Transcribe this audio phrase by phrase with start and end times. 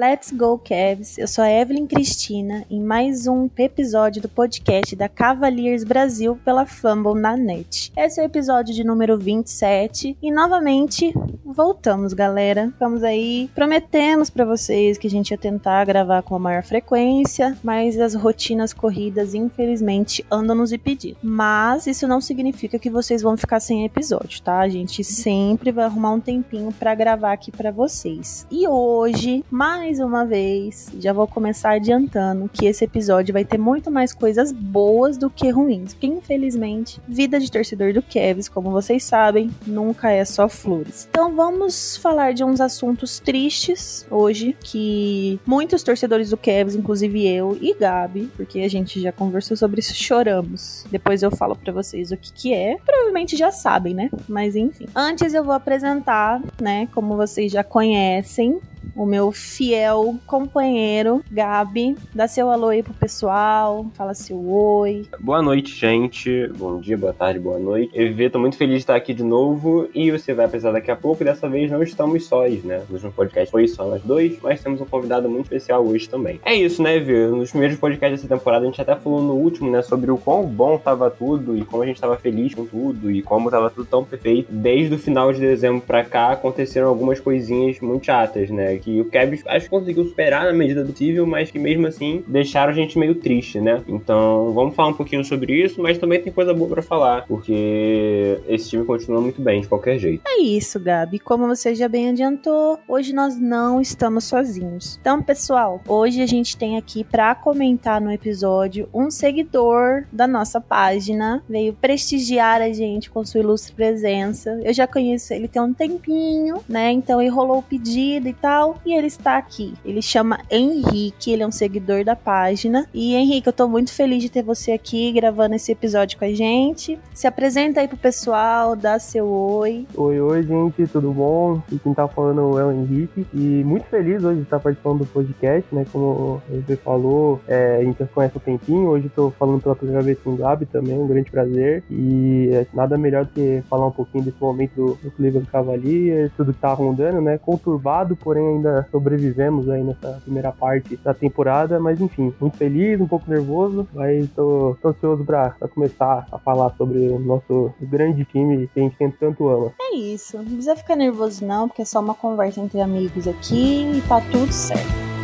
[0.00, 1.18] Let's go, Cavs!
[1.18, 6.64] Eu sou a Evelyn Cristina em mais um episódio do podcast da Cavaliers Brasil pela
[6.64, 7.92] Fumble na net.
[7.94, 11.12] Esse é o episódio de número 27 e novamente
[11.44, 12.72] voltamos, galera.
[12.80, 17.58] Vamos aí, prometemos para vocês que a gente ia tentar gravar com a maior frequência,
[17.62, 21.18] mas as rotinas corridas, infelizmente, andam nos impedindo.
[21.22, 24.60] Mas isso não significa que vocês vão ficar sem episódio, tá?
[24.60, 28.46] A gente sempre vai arrumar um tempinho para gravar aqui para vocês.
[28.50, 33.58] E hoje, mais mais uma vez, já vou começar adiantando que esse episódio vai ter
[33.58, 35.94] muito mais coisas boas do que ruins.
[35.94, 41.08] Porque, infelizmente, vida de torcedor do Kevs, como vocês sabem, nunca é só flores.
[41.10, 47.58] Então vamos falar de uns assuntos tristes hoje, que muitos torcedores do Kevs, inclusive eu
[47.60, 50.84] e Gabi, porque a gente já conversou sobre isso, choramos.
[50.88, 52.76] Depois eu falo para vocês o que que é.
[52.86, 54.08] Provavelmente já sabem, né?
[54.28, 54.86] Mas enfim.
[54.94, 58.60] Antes eu vou apresentar, né, como vocês já conhecem,
[58.94, 61.96] o meu fiel companheiro, Gabi.
[62.14, 65.06] Dá seu alô aí pro pessoal, fala seu oi.
[65.18, 66.48] Boa noite, gente.
[66.58, 67.90] Bom dia, boa tarde, boa noite.
[67.98, 70.96] EV, tô muito feliz de estar aqui de novo e você vai precisar daqui a
[70.96, 71.24] pouco.
[71.24, 72.82] Dessa vez não estamos sós, né?
[72.88, 76.40] No último podcast foi só nós dois, mas temos um convidado muito especial hoje também.
[76.44, 77.28] É isso, né, EV?
[77.28, 80.44] Nos primeiros podcasts dessa temporada a gente até falou no último, né, sobre o quão
[80.46, 83.86] bom tava tudo e como a gente tava feliz com tudo e como tava tudo
[83.86, 84.48] tão perfeito.
[84.50, 88.69] Desde o final de dezembro pra cá aconteceram algumas coisinhas muito chatas, né?
[88.78, 92.22] Que o Cavs acho que conseguiu superar na medida do possível, mas que mesmo assim
[92.26, 93.82] deixaram a gente meio triste, né?
[93.88, 98.38] Então vamos falar um pouquinho sobre isso, mas também tem coisa boa para falar, porque
[98.46, 100.22] esse time continua muito bem de qualquer jeito.
[100.26, 101.18] É isso, Gabi.
[101.18, 104.98] Como você já bem adiantou, hoje nós não estamos sozinhos.
[105.00, 110.60] Então, pessoal, hoje a gente tem aqui para comentar no episódio um seguidor da nossa
[110.60, 114.60] página, veio prestigiar a gente com sua ilustre presença.
[114.62, 116.90] Eu já conheço ele tem um tempinho, né?
[116.90, 119.74] Então ele rolou o pedido e tal e ele está aqui.
[119.84, 122.86] Ele chama Henrique, ele é um seguidor da página.
[122.92, 126.32] E Henrique, eu tô muito feliz de ter você aqui gravando esse episódio com a
[126.32, 126.98] gente.
[127.14, 129.86] Se apresenta aí pro pessoal, dá seu oi.
[129.96, 131.62] Oi, oi, gente, tudo bom?
[131.72, 133.26] E quem tá falando é o Henrique.
[133.32, 135.86] E muito feliz hoje de estar participando do podcast, né?
[135.90, 138.88] Como você falou, é, a gente já conhece o tempinho.
[138.88, 141.82] Hoje tô falando pela primeira vez com o Gabi também, um grande prazer.
[141.90, 146.30] E é, nada melhor do que falar um pouquinho desse momento do, do Cleveland Cavaliers,
[146.36, 147.38] tudo que tá rondando, né?
[147.38, 153.06] Conturbado, porém ainda sobrevivemos aí nessa primeira parte da temporada, mas enfim, muito feliz, um
[153.06, 158.68] pouco nervoso, mas tô, tô ansioso para começar a falar sobre o nosso grande time
[158.72, 159.72] que a gente tanto ama.
[159.80, 163.90] É isso, não precisa ficar nervoso não, porque é só uma conversa entre amigos aqui
[163.96, 165.19] e tá tudo certo.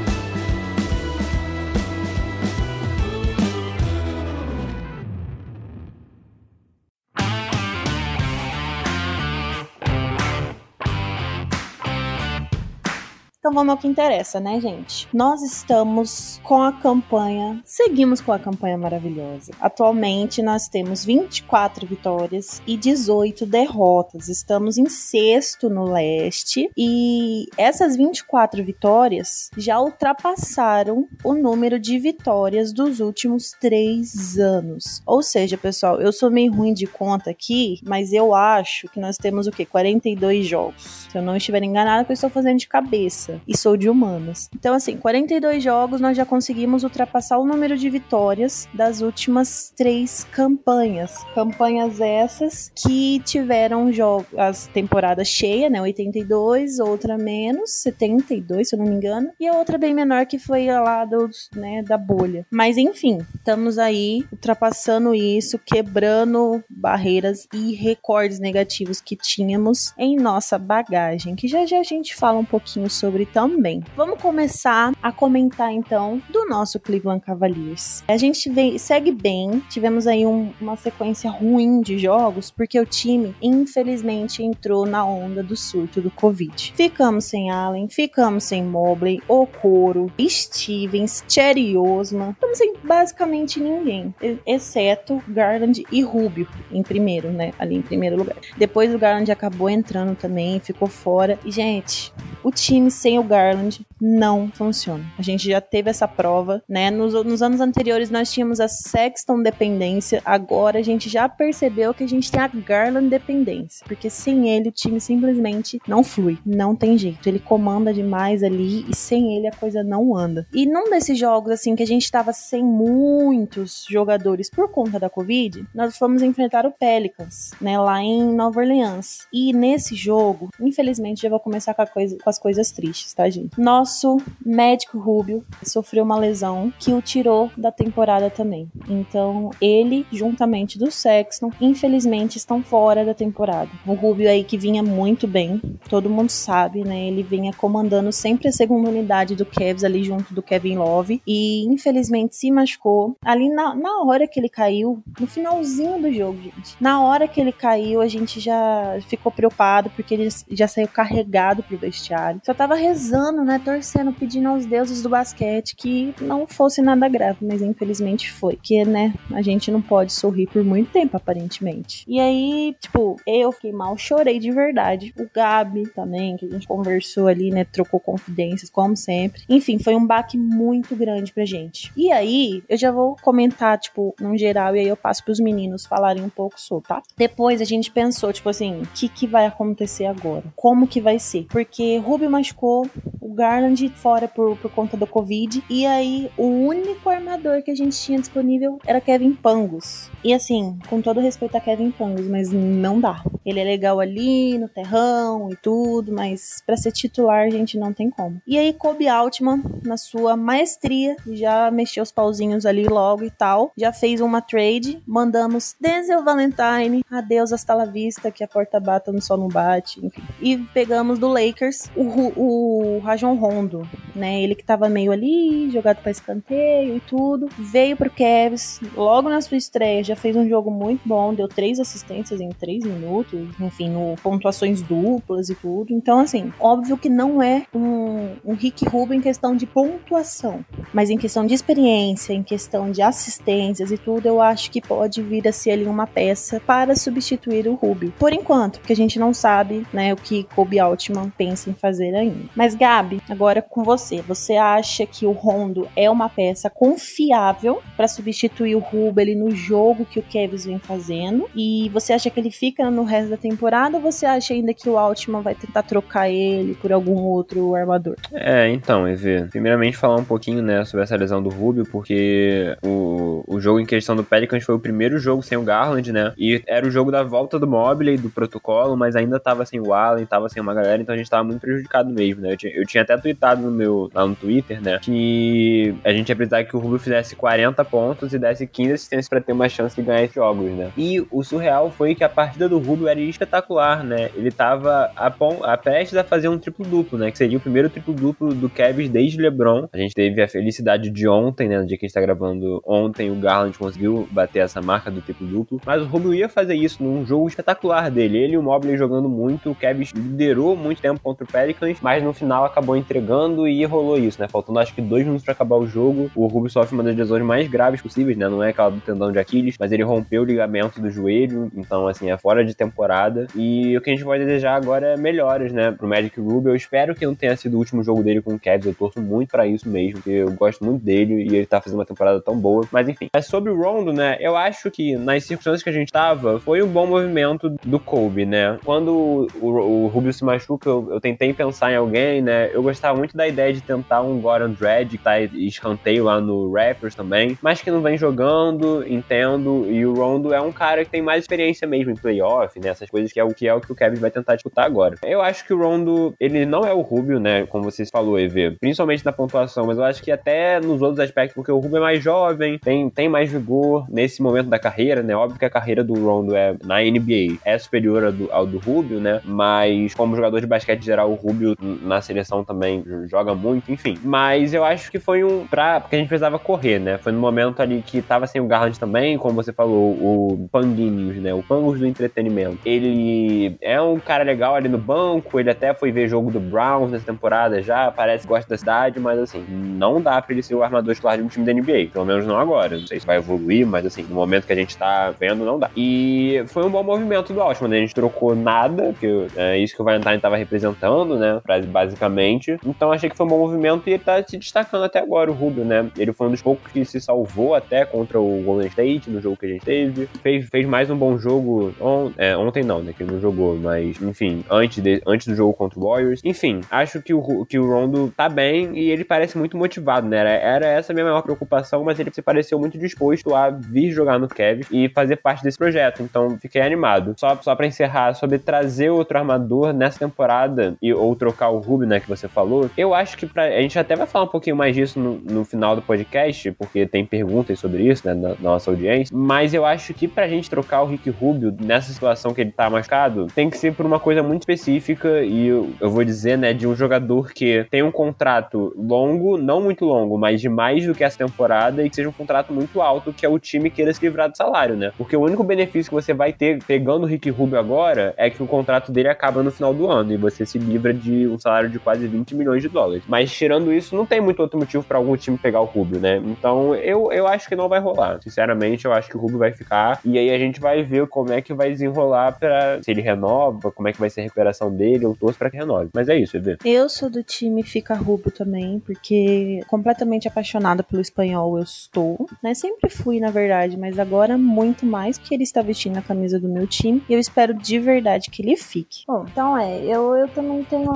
[13.46, 15.06] Então vamos ao que interessa, né, gente?
[15.14, 19.52] Nós estamos com a campanha, seguimos com a campanha maravilhosa.
[19.60, 24.28] Atualmente nós temos 24 vitórias e 18 derrotas.
[24.28, 32.72] Estamos em sexto no leste e essas 24 vitórias já ultrapassaram o número de vitórias
[32.72, 35.00] dos últimos três anos.
[35.06, 39.16] Ou seja, pessoal, eu sou meio ruim de conta aqui, mas eu acho que nós
[39.16, 39.64] temos o quê?
[39.64, 41.06] 42 jogos.
[41.08, 44.48] Se eu não estiver enganada, que eu estou fazendo de cabeça e sou de humanas.
[44.54, 50.24] Então, assim, 42 jogos nós já conseguimos ultrapassar o número de vitórias das últimas três
[50.24, 51.14] campanhas.
[51.34, 53.90] Campanhas essas que tiveram
[54.36, 55.80] as temporadas cheias, né?
[55.80, 60.38] 82, outra menos, 72, se eu não me engano, e a outra bem menor que
[60.38, 62.46] foi lá dos, né, da bolha.
[62.50, 70.58] Mas enfim, estamos aí ultrapassando isso, quebrando barreiras e recordes negativos que tínhamos em nossa
[70.58, 73.82] bagagem, que já já a gente fala um pouquinho sobre também.
[73.96, 78.02] Vamos começar a comentar então do nosso Cleveland Cavaliers.
[78.08, 82.86] A gente vem, segue bem, tivemos aí um, uma sequência ruim de jogos porque o
[82.86, 86.72] time infelizmente entrou na onda do surto do Covid.
[86.74, 94.14] Ficamos sem Allen, ficamos sem Mobley, Okoro, Stevens, Cherry Osman, estamos sem basicamente ninguém,
[94.46, 97.52] exceto Garland e Rubio em primeiro, né?
[97.58, 98.36] Ali em primeiro lugar.
[98.56, 101.38] Depois o Garland acabou entrando também, ficou fora.
[101.44, 102.12] E gente,
[102.42, 105.04] o time sem o Garland não funciona.
[105.18, 106.90] A gente já teve essa prova, né?
[106.90, 112.04] Nos, nos anos anteriores nós tínhamos a Sexton dependência, agora a gente já percebeu que
[112.04, 116.74] a gente tem a Garland dependência, porque sem ele o time simplesmente não flui, não
[116.74, 117.28] tem jeito.
[117.28, 120.46] Ele comanda demais ali e sem ele a coisa não anda.
[120.52, 125.10] E num desses jogos assim que a gente tava sem muitos jogadores por conta da
[125.10, 129.26] Covid, nós fomos enfrentar o Pelicans, né, lá em Nova Orleans.
[129.32, 133.60] E nesse jogo, infelizmente já vou começar com, coisa, com as coisas tristes, tá, gente?
[133.60, 138.68] Nosso médico Rubio sofreu uma lesão que o tirou da temporada também.
[138.88, 143.70] Então, ele, juntamente do Sexton, infelizmente estão fora da temporada.
[143.86, 147.06] O Rubio aí que vinha muito bem, todo mundo sabe, né?
[147.08, 151.64] Ele vinha comandando sempre a segunda unidade do Cavs ali junto do Kevin Love e
[151.66, 153.16] infelizmente se machucou.
[153.24, 156.76] Ali na, na hora que ele caiu, no finalzinho do jogo, gente.
[156.80, 161.62] Na hora que ele caiu, a gente já ficou preocupado porque ele já saiu carregado
[161.62, 162.40] pro vestiário.
[162.44, 162.95] Só tava rezando,
[163.44, 163.60] né?
[163.64, 168.58] Torcendo, pedindo aos deuses do basquete que não fosse nada grave, mas infelizmente foi.
[168.62, 172.04] Que, né, a gente não pode sorrir por muito tempo, aparentemente.
[172.06, 175.14] E aí, tipo, eu fiquei mal, chorei de verdade.
[175.18, 177.64] O Gabi também, que a gente conversou ali, né?
[177.64, 179.42] Trocou confidências, como sempre.
[179.48, 181.92] Enfim, foi um baque muito grande pra gente.
[181.96, 185.86] E aí, eu já vou comentar, tipo, num geral, e aí eu passo pros meninos
[185.86, 187.02] falarem um pouco sobre, tá?
[187.16, 190.44] Depois a gente pensou, tipo assim, o que, que vai acontecer agora?
[190.54, 191.46] Como que vai ser?
[191.50, 192.75] Porque Rubio machucou,
[193.20, 197.74] o Garland fora por, por conta do Covid, e aí o único armador que a
[197.74, 200.10] gente tinha disponível era Kevin Pangos.
[200.22, 203.24] E assim, com todo respeito a Kevin Pangos, mas não dá.
[203.44, 207.92] Ele é legal ali no terrão e tudo, mas para ser titular a gente não
[207.92, 208.40] tem como.
[208.46, 213.72] E aí Kobe Altman, na sua maestria, já mexeu os pauzinhos ali logo e tal,
[213.76, 219.12] já fez uma trade, mandamos Denzel Valentine, adeus hasta la vista, que a porta bata
[219.12, 220.22] no sol não bate, enfim.
[220.40, 222.02] E pegamos do Lakers o,
[222.36, 222.65] o
[223.02, 224.42] Rajon Rondo, né?
[224.42, 229.40] Ele que tava meio ali, jogado para escanteio e tudo, veio pro Cavs, logo na
[229.40, 233.90] sua estreia já fez um jogo muito bom, deu três assistências em três minutos, enfim,
[233.90, 235.92] no pontuações duplas e tudo.
[235.92, 241.10] Então, assim, óbvio que não é um, um Rick Rubio em questão de pontuação, mas
[241.10, 245.46] em questão de experiência, em questão de assistências e tudo, eu acho que pode vir
[245.46, 248.12] a ser ali uma peça para substituir o Rubio.
[248.18, 252.14] Por enquanto, porque a gente não sabe, né, o que Kobe Altman pensa em fazer
[252.14, 252.48] ainda.
[252.56, 258.08] Mas Gabi, agora com você, você acha que o Rondo é uma peça confiável para
[258.08, 261.48] substituir o Rubio ali no jogo que o Kevin vem fazendo?
[261.54, 264.88] E você acha que ele fica no resto da temporada ou você acha ainda que
[264.88, 268.16] o Altman vai tentar trocar ele por algum outro armador?
[268.32, 273.44] É, então, Evê, primeiramente falar um pouquinho, né, sobre essa lesão do Rubio, porque o,
[273.46, 276.62] o jogo em questão do Pelicans foi o primeiro jogo sem o Garland, né, e
[276.66, 280.24] era o jogo da volta do Mobley, do protocolo, mas ainda tava sem o Allen,
[280.24, 282.86] tava sem uma galera, então a gente tava muito prejudicado mesmo, né, eu tinha, eu
[282.86, 286.76] tinha até tweetado no meu, lá no Twitter, né, que a gente ia precisar que
[286.76, 290.22] o Rubio fizesse 40 pontos e desse 15 assistências para ter uma chance de ganhar
[290.22, 294.30] esses jogos, né, e o surreal foi que a partida do Rubio era espetacular, né,
[294.34, 295.32] ele tava a,
[295.72, 299.40] a prestes a fazer um triplo-duplo, né, que seria o primeiro triplo-duplo do Cavs desde
[299.40, 302.20] LeBron, a gente teve a felicidade de ontem, né, no dia que a gente tá
[302.20, 306.74] gravando ontem, o Garland conseguiu bater essa marca do triplo-duplo, mas o Rubio ia fazer
[306.74, 311.00] isso num jogo espetacular dele, ele e o Mobley jogando muito, o Cavs liderou muito
[311.00, 314.94] tempo contra o Pelicans, mas no final acabou entregando e rolou isso, né, faltando acho
[314.94, 318.00] que dois minutos para acabar o jogo, o Rubio sofre uma das lesões mais graves
[318.00, 321.10] possíveis, né, não é aquela do tendão de Aquiles, mas ele rompeu o ligamento do
[321.10, 325.14] joelho, então assim, é fora de temporada, e o que a gente pode desejar agora
[325.14, 328.22] é melhoras, né, pro Magic Rubio, eu espero que não tenha sido o último jogo
[328.22, 331.42] dele com o Cavs, eu torço muito para isso mesmo, porque eu gosto muito dele
[331.42, 333.28] e ele tá fazendo uma temporada tão boa, mas enfim.
[333.34, 336.82] Mas sobre o Rondo, né, eu acho que nas circunstâncias que a gente tava, foi
[336.82, 341.20] um bom movimento do Kobe, né, quando o, o, o Rubio se machuca, eu, eu,
[341.20, 345.10] tentei pensar em alguém, né, eu gostava muito da ideia de tentar um Goran Dredd,
[345.10, 350.14] que tá escanteio lá no Raptors também, mas que não vem jogando, entendo, e o
[350.14, 353.40] Rondo é um cara que tem mais experiência mesmo em playoff, né, essas coisas que
[353.40, 355.16] é o que é o que o Kevin vai tentar disputar agora.
[355.22, 358.76] Eu acho que o Rondo, ele não é o Rubio, né, como vocês falou, EV,
[358.80, 362.00] principalmente na pontuação, mas eu acho que até nos outros aspectos, porque o Rubio é
[362.00, 366.02] mais jovem, tem, tem mais vigor nesse momento da carreira, né, óbvio que a carreira
[366.02, 370.36] do Rondo é, na NBA é superior ao do, ao do Rubio, né, mas como
[370.36, 374.18] jogador de basquete geral, o Rubio na seleção também joga muito, enfim.
[374.22, 375.66] Mas eu acho que foi um.
[375.66, 377.18] Pra, porque a gente precisava correr, né?
[377.18, 381.36] Foi no momento ali que tava sem o Garland também, como você falou, o Panguinhos,
[381.36, 381.52] né?
[381.54, 382.78] O Pangos do entretenimento.
[382.84, 387.10] Ele é um cara legal ali no banco, ele até foi ver jogo do Browns
[387.10, 390.74] nessa temporada já, parece que gosta da cidade, mas assim, não dá pra ele ser
[390.74, 392.10] o armador titular de um time da NBA.
[392.12, 392.96] Pelo menos não agora.
[392.98, 395.78] Não sei se vai evoluir, mas assim, no momento que a gente tá vendo, não
[395.78, 395.90] dá.
[395.96, 397.96] E foi um bom movimento do Altman, né?
[397.98, 401.60] A gente trocou nada, que é isso que o Valentine tava representando, né?
[402.06, 402.78] Basicamente.
[402.84, 405.54] Então achei que foi um bom movimento e ele tá se destacando até agora, o
[405.54, 406.10] Rubio, né?
[406.16, 409.56] Ele foi um dos poucos que se salvou até contra o Golden State no jogo
[409.56, 410.26] que a gente teve.
[410.42, 413.12] Fez, fez mais um bom jogo on, é, ontem, não, né?
[413.12, 416.40] Que ele não jogou, mas enfim, antes, de, antes do jogo contra o Warriors.
[416.44, 420.38] Enfim, acho que o, que o Rondo tá bem e ele parece muito motivado, né?
[420.38, 424.12] Era, era essa a minha maior preocupação, mas ele se pareceu muito disposto a vir
[424.12, 426.22] jogar no Kevin e fazer parte desse projeto.
[426.22, 427.34] Então fiquei animado.
[427.36, 432.06] Só, só para encerrar, sobre trazer outro armador nessa temporada e, ou trocar o Rubio,
[432.06, 432.20] né?
[432.20, 432.90] Que você falou.
[432.96, 435.64] Eu acho que pra, a gente até vai falar um pouquinho mais disso no, no
[435.64, 438.34] final do podcast, porque tem perguntas sobre isso, né?
[438.34, 439.36] Na, na nossa audiência.
[439.36, 442.90] Mas eu acho que pra gente trocar o Rick Rubio nessa situação que ele tá
[442.90, 446.72] machucado, tem que ser por uma coisa muito específica e eu, eu vou dizer, né?
[446.72, 451.14] De um jogador que tem um contrato longo, não muito longo, mas de mais do
[451.14, 454.12] que essa temporada e que seja um contrato muito alto, que é o time queira
[454.12, 455.12] se livrar do salário, né?
[455.16, 458.62] Porque o único benefício que você vai ter pegando o Rick Rubio agora é que
[458.62, 461.75] o contrato dele acaba no final do ano e você se livra de um salário
[461.84, 463.22] de quase 20 milhões de dólares.
[463.26, 466.36] Mas tirando isso, não tem muito outro motivo para algum time pegar o Rubio, né?
[466.44, 468.40] Então eu, eu acho que não vai rolar.
[468.42, 471.52] Sinceramente, eu acho que o Rubio vai ficar e aí a gente vai ver como
[471.52, 474.90] é que vai desenrolar para se ele renova, como é que vai ser a recuperação
[474.90, 475.24] dele.
[475.24, 476.10] Eu torço para que renove.
[476.14, 476.76] Mas é isso, Evê.
[476.84, 482.74] Eu sou do time Fica Rubio também, porque completamente apaixonada pelo espanhol eu estou, né?
[482.74, 486.68] Sempre fui, na verdade, mas agora muito mais porque ele está vestindo a camisa do
[486.68, 489.24] meu time e eu espero de verdade que ele fique.
[489.26, 491.10] Bom, então é, eu, eu também tenho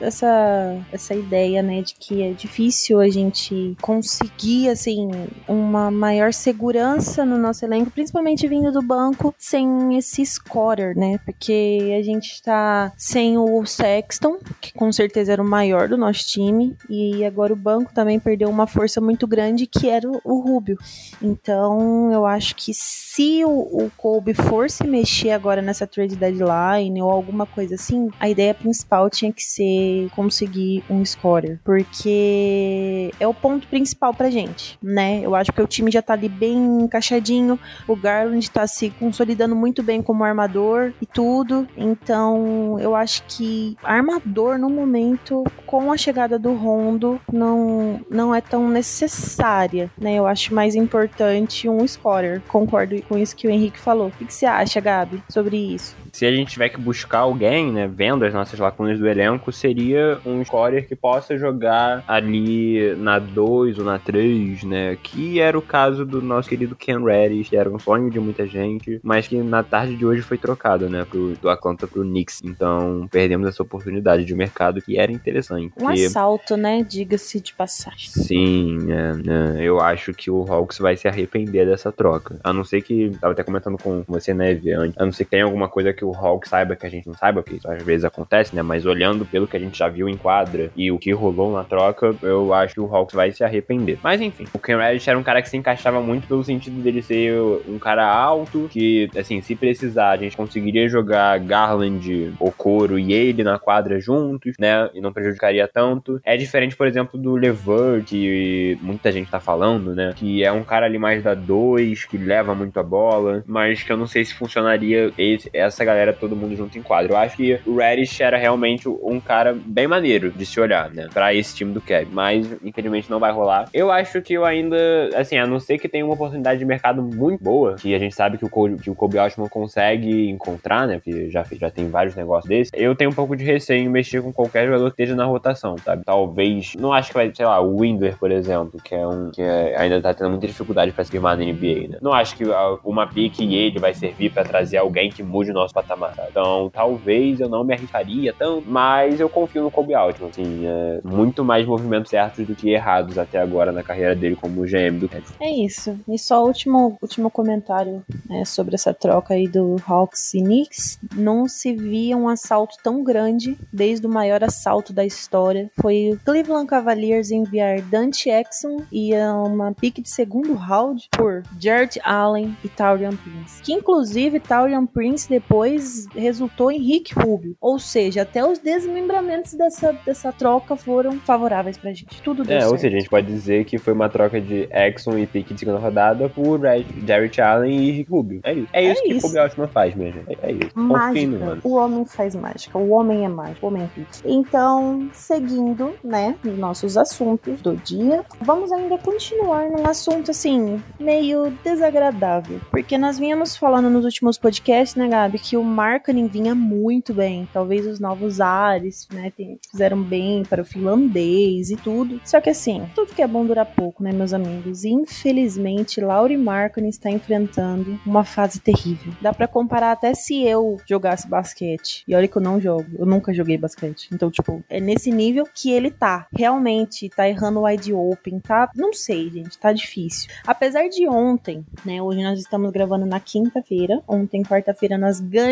[0.00, 5.08] essa, essa ideia, né, de que é difícil a gente conseguir, assim,
[5.46, 11.96] uma maior segurança no nosso elenco, principalmente vindo do banco, sem esse scorer, né, porque
[11.98, 16.76] a gente tá sem o Sexton, que com certeza era o maior do nosso time,
[16.88, 20.78] e agora o banco também perdeu uma força muito grande, que era o Rubio.
[21.22, 27.02] Então, eu acho que se o, o Kobe for se mexer agora nessa trade deadline
[27.02, 33.26] ou alguma coisa assim, a ideia principal tinha que ser conseguir um scorer, porque é
[33.26, 35.20] o ponto principal pra gente, né?
[35.22, 39.54] Eu acho que o time já tá ali bem encaixadinho, o Garland tá se consolidando
[39.54, 45.96] muito bem como armador e tudo, então eu acho que armador no momento, com a
[45.96, 50.14] chegada do Rondo, não, não é tão necessária, né?
[50.14, 54.08] Eu acho mais importante um scorer, concordo com isso que o Henrique falou.
[54.08, 55.96] O que você acha, Gabi, sobre isso?
[56.12, 60.18] Se a gente tiver que buscar alguém, né, vendo as nossas lacunas do elenco, seria
[60.24, 65.62] um scorer que possa jogar ali na 2 ou na 3, né, que era o
[65.62, 69.36] caso do nosso querido Ken Reddish, que era um sonho de muita gente, mas que
[69.36, 72.40] na tarde de hoje foi trocado, né, pro, do Atlanta pro Knicks.
[72.44, 75.72] Então, perdemos essa oportunidade de mercado que era interessante.
[75.80, 78.08] Um assalto, né, diga-se de passagem.
[78.10, 82.38] Sim, é, é, eu acho que o Hawks vai se arrepender dessa troca.
[82.42, 85.30] A não ser que, tava até comentando com você, né, antes, a não ser que
[85.30, 88.04] tenha alguma coisa que o Hulk saiba que a gente não saiba, isso às vezes
[88.04, 88.62] acontece, né?
[88.62, 91.64] Mas olhando pelo que a gente já viu em quadra e o que rolou na
[91.64, 93.98] troca, eu acho que o Hawks vai se arrepender.
[94.02, 97.02] Mas enfim, o Ken Reddish era um cara que se encaixava muito pelo sentido dele
[97.02, 97.34] ser
[97.68, 103.42] um cara alto, que, assim, se precisar, a gente conseguiria jogar Garland, Okoro e ele
[103.42, 104.88] na quadra juntos, né?
[104.94, 106.20] E não prejudicaria tanto.
[106.24, 110.12] É diferente, por exemplo, do Levert, que muita gente tá falando, né?
[110.14, 113.92] Que é um cara ali mais da 2, que leva muito a bola, mas que
[113.92, 117.12] eu não sei se funcionaria esse, essa galera, todo mundo junto em quadro.
[117.12, 121.08] Eu acho que o Reddish era realmente um cara bem maneiro de se olhar, né?
[121.12, 122.10] Pra esse time do Kevin.
[122.12, 123.68] Mas, infelizmente, não vai rolar.
[123.72, 124.76] Eu acho que eu ainda,
[125.16, 128.14] assim, a não ser que tenha uma oportunidade de mercado muito boa, que a gente
[128.14, 131.00] sabe que o Kobe, que o Kobe Altman consegue encontrar, né?
[131.02, 132.72] Porque já, já tem vários negócios desses.
[132.74, 135.76] Eu tenho um pouco de receio em mexer com qualquer jogador que esteja na rotação,
[135.78, 136.02] sabe?
[136.04, 139.42] Talvez, não acho que vai, sei lá, o Windler, por exemplo, que é um que
[139.42, 141.98] é, ainda tá tendo muita dificuldade pra se firmar na NBA, né?
[142.00, 142.44] Não acho que
[142.84, 146.14] uma pique e ele vai servir para trazer alguém que mude o nosso patamar.
[146.30, 150.30] Então, talvez eu não me arriscaria tanto, mas eu confio no Kobe Altman.
[150.30, 154.62] Assim, é muito mais movimentos certos do que errados até agora na carreira dele como
[154.62, 155.32] GM do Cavs.
[155.40, 155.98] É isso.
[156.08, 160.98] E só último, último comentário né, sobre essa troca aí do Hawks e Knicks.
[161.14, 165.70] Não se via um assalto tão grande desde o maior assalto da história.
[165.80, 172.00] Foi o Cleveland Cavaliers enviar Dante Exxon e uma pique de segundo round por Jared
[172.04, 173.62] Allen e Taurian Prince.
[173.62, 177.56] Que inclusive Taurian Prince depois depois resultou em Rick Rubio.
[177.60, 182.22] Ou seja, até os desmembramentos dessa, dessa troca foram favoráveis pra gente.
[182.22, 182.72] Tudo deu É, certo.
[182.72, 185.60] ou seja, a gente pode dizer que foi uma troca de Exxon e pique de
[185.60, 188.40] segunda rodada por Red, Jarrett Allen e Rick Rubio.
[188.44, 188.68] É isso.
[188.72, 190.30] É isso que o Kobe Altman faz, minha gente.
[190.42, 190.70] É, é isso.
[190.74, 191.38] No Mágica.
[191.38, 191.60] mano.
[191.64, 192.78] O homem faz mágica.
[192.78, 193.66] O homem é mágico.
[193.66, 194.08] O homem é hit.
[194.24, 201.52] Então, seguindo, né, nos nossos assuntos do dia, vamos ainda continuar num assunto assim, meio
[201.64, 202.60] desagradável.
[202.70, 207.48] Porque nós vínhamos falando nos últimos podcasts, né, Gabi, que o marketing vinha muito bem.
[207.52, 209.32] Talvez os novos ares, né,
[209.70, 212.20] fizeram bem para o finlandês e tudo.
[212.24, 214.84] Só que assim, tudo que é bom dura pouco, né, meus amigos?
[214.84, 219.12] E, infelizmente, Lauri Markkinen está enfrentando uma fase terrível.
[219.20, 222.04] Dá pra comparar até se eu jogasse basquete.
[222.06, 224.08] E olha que eu não jogo, eu nunca joguei basquete.
[224.12, 226.26] Então, tipo, é nesse nível que ele tá.
[226.32, 228.70] Realmente, tá errando wide open, tá?
[228.74, 230.30] Não sei, gente, tá difícil.
[230.46, 234.02] Apesar de ontem, né, hoje nós estamos gravando na quinta-feira.
[234.06, 235.47] Ontem, quarta-feira, nós ganhamos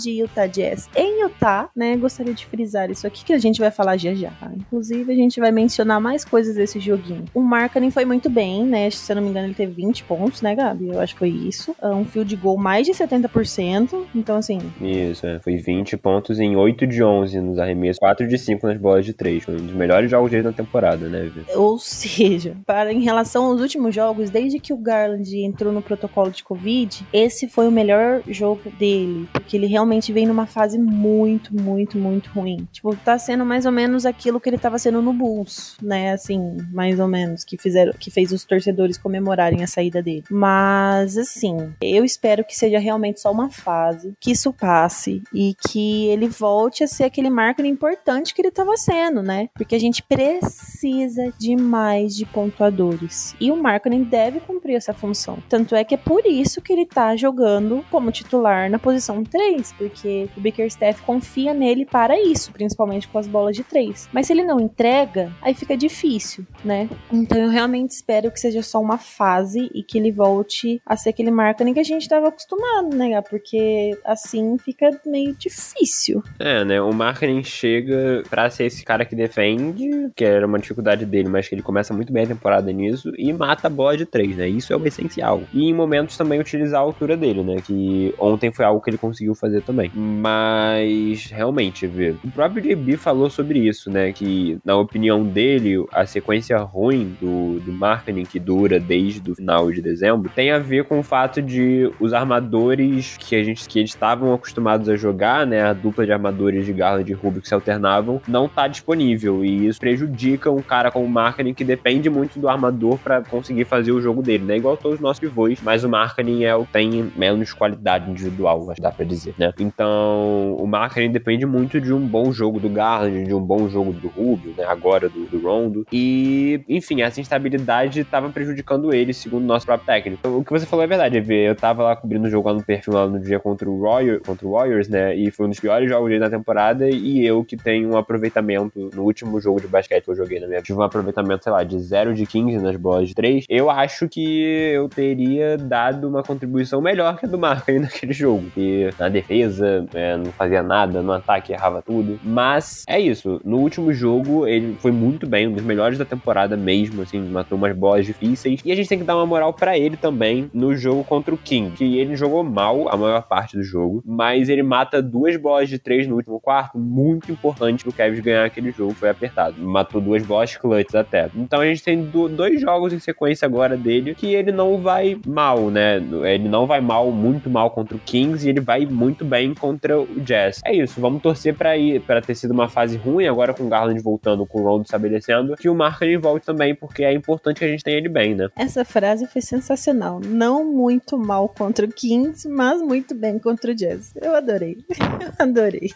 [0.00, 1.96] de Utah Jazz em Utah, né?
[1.96, 4.32] Gostaria de frisar isso aqui que a gente vai falar já já.
[4.56, 7.24] Inclusive, a gente vai mencionar mais coisas desse joguinho.
[7.34, 8.90] O Markkanen foi muito bem, né?
[8.90, 10.88] Se eu não me engano, ele teve 20 pontos, né, Gabi?
[10.88, 11.74] Eu acho que foi isso.
[11.80, 14.06] Ah, Um field goal mais de 70%.
[14.14, 15.38] Então, assim, Isso, é.
[15.40, 19.12] Foi 20 pontos em 8 de 11 nos arremessos, 4 de 5 nas bolas de
[19.12, 19.44] 3.
[19.44, 21.60] Foi um dos melhores jogos dele na temporada, né, Vitor?
[21.60, 26.30] Ou seja, para em relação aos últimos jogos, desde que o Garland entrou no protocolo
[26.30, 31.54] de Covid, esse foi o melhor jogo dele, porque ele realmente vem numa fase muito,
[31.54, 32.68] muito, muito ruim.
[32.72, 36.12] Tipo, tá sendo mais ou menos aquilo que ele tava sendo no Bulls, né?
[36.12, 40.24] Assim, mais ou menos que fizeram, que fez os torcedores comemorarem a saída dele.
[40.30, 46.06] Mas assim, eu espero que seja realmente só uma fase, que isso passe e que
[46.08, 49.48] ele volte a ser aquele marketing importante que ele estava sendo, né?
[49.54, 53.34] Porque a gente precisa de mais de pontuadores.
[53.40, 55.38] E o marketing deve cumprir essa função.
[55.48, 59.72] Tanto é que é por isso que ele tá jogando como titular na posição 3,
[59.76, 64.08] porque o Bickerstaff confia nele para isso, principalmente com as bolas de 3.
[64.12, 66.88] Mas se ele não entrega, aí fica difícil, né?
[67.12, 71.10] Então eu realmente espero que seja só uma fase e que ele volte a ser
[71.10, 73.20] aquele marketing que a gente estava acostumado, né?
[73.22, 76.22] Porque assim fica meio difícil.
[76.38, 76.80] É, né?
[76.80, 81.48] O marketing chega pra ser esse cara que defende, que era uma dificuldade dele, mas
[81.48, 84.48] que ele começa muito bem a temporada nisso, e mata a bola de três, né?
[84.48, 85.42] Isso é o essencial.
[85.52, 87.56] E em momentos também utilizar a altura dele, né?
[87.64, 89.90] Que ontem foi algo que ele conseguiu fazer também.
[89.94, 92.14] Mas, realmente, vê.
[92.24, 94.12] O próprio JB falou sobre isso, né?
[94.12, 99.70] Que, na opinião dele, a sequência ruim do, do marketing que dura desde o final
[99.70, 103.78] de dezembro tem a ver com o fato de os armadores que a gente que
[103.78, 105.62] eles estavam acostumados a jogar, né?
[105.62, 109.44] A dupla de armadores de Garland e Rubio que se alternavam, não tá disponível.
[109.44, 113.64] E isso prejudica um cara como o marketing que depende muito do armador para conseguir
[113.64, 114.56] fazer o jogo dele, né?
[114.56, 118.90] Igual todos os nossos pivôs, mas o marketing é o tem menos qualidade individual, dá
[118.90, 119.52] pra dizer, né?
[119.58, 123.92] Então, o marketing depende muito de um bom jogo do Garland, de um bom jogo
[123.92, 124.64] do Rubio, né?
[124.64, 125.86] Agora do, do Rondo.
[125.92, 130.26] E, enfim, essa instabilidade tava prejudicando ele, segundo o nosso próprio técnico.
[130.28, 131.32] O que você falou é verdade, EV.
[131.32, 134.20] Eu tava lá cobrindo o jogo lá no perfil lá no dia contra o, Royal,
[134.20, 135.14] contra o Warriors, né?
[135.14, 136.88] E foi um dos piores jogos dele na temporada.
[136.88, 140.46] E eu que tenho um aproveitamento no último jogo de basquete que eu joguei na
[140.46, 140.66] minha vida.
[140.66, 143.44] Tive um aproveitamento, sei lá, de 0 de 15 nas bolas de 3.
[143.48, 148.50] Eu acho que eu teria dado uma contribuição melhor que a do marketing naquele jogo.
[148.56, 152.18] E na defesa, é, não fazia nada, no ataque errava tudo.
[152.22, 153.40] Mas é isso.
[153.44, 157.56] No último jogo, ele foi muito bem, um dos melhores da temporada mesmo, assim, matou
[157.58, 158.60] umas bolas difíceis.
[158.64, 161.38] E a gente tem que dar uma moral pra ele também no jogo contra o
[161.38, 165.68] King, que ele jogou mal a maior parte do jogo, mas ele mata duas bolas
[165.68, 169.56] de três no último quarto, muito importante pro Kevin ganhar aquele jogo, foi apertado.
[169.60, 171.28] Matou duas bolas clutches até.
[171.34, 175.18] Então a gente tem do- dois jogos em sequência agora dele que ele não vai
[175.26, 175.96] mal, né?
[176.24, 180.00] Ele não vai mal, muito mal contra o Kings e ele vai muito bem contra
[180.00, 180.60] o Jazz.
[180.64, 183.68] É isso, vamos torcer pra ir para ter sido uma fase ruim agora com o
[183.68, 187.64] Garland voltando, com o Rondo estabelecendo, que o Markkinen volte também, porque é importante que
[187.64, 188.48] a gente tenha ele bem, né?
[188.56, 190.20] Essa frase foi sensacional.
[190.24, 194.12] Não muito mal contra o Kings, mas muito bem contra o Jazz.
[194.20, 194.78] Eu adorei.
[194.90, 195.90] Eu adorei.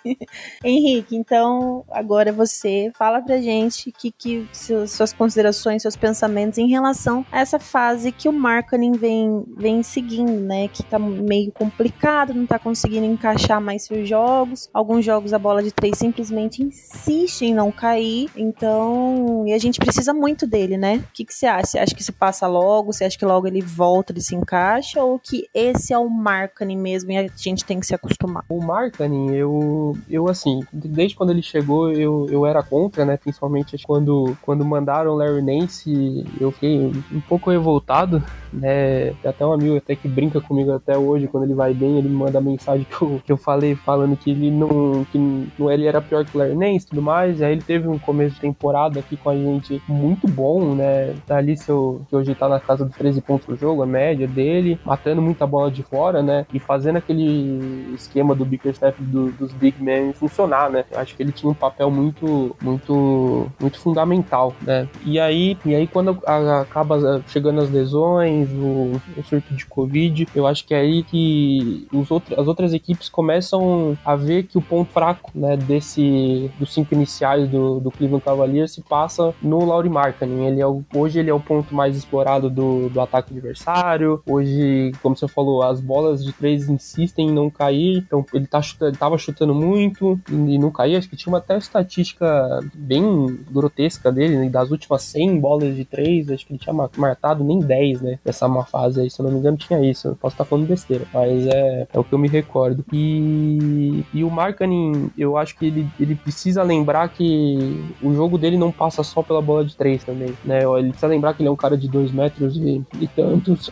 [0.62, 7.24] Henrique, então agora você fala pra gente que, que suas considerações, seus pensamentos em relação
[7.30, 10.68] a essa fase que o marketing vem, vem seguindo, né?
[10.68, 14.68] Que tá meio complicado, não tá conseguindo encaixar mais seus jogos.
[14.72, 18.30] Alguns jogos a bola de três simplesmente insiste em não cair.
[18.36, 20.96] Então, e a gente precisa muito dele, né?
[20.96, 21.66] O que, você acha?
[21.66, 22.92] Você acha que isso passa logo?
[22.92, 25.02] Você acha que logo ele volta, ele se encaixa?
[25.02, 28.44] Ou que esse é o marketing mesmo e a gente tem que se acostumar?
[28.48, 33.16] O Markkanen, eu, eu assim, desde quando ele chegou, eu, eu era contra, né?
[33.16, 38.22] Principalmente quando, quando mandaram o Larry Nance, eu fiquei um pouco revoltado,
[38.54, 39.12] né?
[39.22, 42.08] Tem até um amigo até que brinca comigo até hoje, quando ele vai bem, ele
[42.08, 45.18] me manda mensagem que eu, que eu falei, falando que ele não, que
[45.58, 47.42] não ele era pior que o Lernense e tudo mais.
[47.42, 51.14] Aí ele teve um começo de temporada aqui com a gente muito bom, né?
[51.26, 54.26] Tá ali seu, que hoje tá na casa dos 13 pontos por jogo, a média
[54.26, 56.46] dele, matando muita bola de fora, né?
[56.52, 60.84] E fazendo aquele esquema do Bickerstaff do, dos Big Men funcionar, né?
[60.90, 64.88] Eu acho que ele tinha um papel muito, muito, muito fundamental, né?
[65.04, 66.18] E aí, e aí quando
[66.60, 71.86] acaba chegando as lesões, o, o surto de Covid, eu acho que é aí que
[71.92, 76.72] os outros, as outras equipes começam a ver que o ponto fraco, né, desse, dos
[76.72, 80.46] cinco iniciais do, do Cleveland Cavaliers se passa no Laurie Markkanen.
[80.46, 84.22] Ele é o, hoje ele é o ponto mais explorado do, do ataque adversário.
[84.26, 88.60] Hoje, como você falou, as bolas de três insistem em não cair, então ele, tá
[88.60, 90.98] chutando, tava chutando muito e não caía.
[90.98, 95.84] Acho que tinha uma até estatística bem grotesca dele, né, das últimas 100 bolas de
[95.84, 99.24] três, acho que ele tinha marcado nem 10, né, nessa uma fase aí, se eu
[99.24, 100.08] não me engano tinha isso.
[100.08, 102.84] Eu posso estar falando besteira, mas é, é o que eu me recordo.
[102.92, 108.58] E, e o Markkanen, eu acho que ele, ele precisa lembrar que o jogo dele
[108.58, 110.60] não passa só pela bola de três também, né?
[110.78, 113.70] Ele precisa lembrar que ele é um cara de dois metros e, e tantos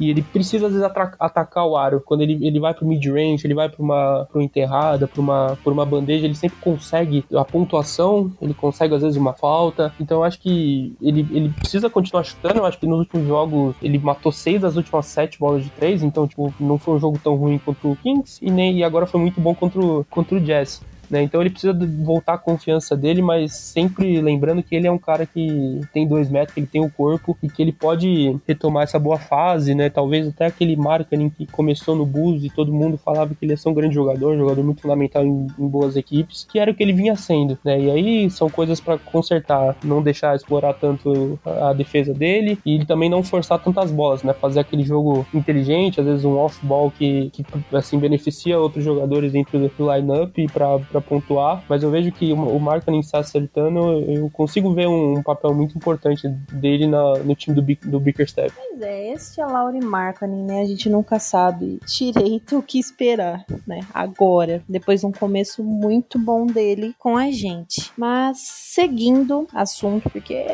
[0.00, 2.00] e ele precisa às vezes atacar o aro.
[2.00, 5.58] Quando ele, ele vai pro mid-range, ele vai pra uma, pra uma enterrada, pra uma,
[5.62, 9.92] por uma bandeja, ele sempre consegue a pontuação, ele consegue às vezes uma falta.
[10.00, 12.58] Então eu acho que ele, ele precisa continuar chutando.
[12.58, 16.02] Eu acho que nos últimos jogos ele matou seis das últimas sete bolas de três,
[16.02, 19.06] então tipo, não foi um jogo tão ruim contra o Kings e, nem, e agora
[19.06, 20.80] foi muito bom contra o, contra o Jazz.
[21.10, 21.22] Né?
[21.22, 25.26] Então ele precisa voltar a confiança dele, mas sempre lembrando que ele é um cara
[25.26, 28.84] que tem dois metros, que ele tem o um corpo e que ele pode retomar
[28.84, 29.90] essa boa fase, né?
[29.90, 33.56] Talvez até aquele Markkanen que começou no Bulls e todo mundo falava que ele ia
[33.56, 36.82] ser um grande jogador, jogador muito fundamental em, em boas equipes, que era o que
[36.82, 37.80] ele vinha sendo, né?
[37.80, 42.84] E aí são coisas para consertar, não deixar explorar tanto a, a defesa dele e
[42.84, 44.32] também não forçar tantas bolas, né?
[44.32, 49.58] Fazer aquele jogo inteligente, às vezes um off-ball que, que assim beneficia outros jogadores dentro
[49.58, 54.72] do lineup para para pontuar, mas eu vejo que o Markkanen está acertando, eu consigo
[54.74, 58.52] ver um, papel muito importante dele na, no time do, do Bickerstaff.
[58.54, 60.62] Pois é, este é o Laurie Markkanen, né?
[60.62, 63.80] A gente nunca sabe direito o que esperar, né?
[63.92, 67.90] Agora, depois de um começo muito bom dele com a gente.
[67.96, 70.46] Mas seguindo assunto, porque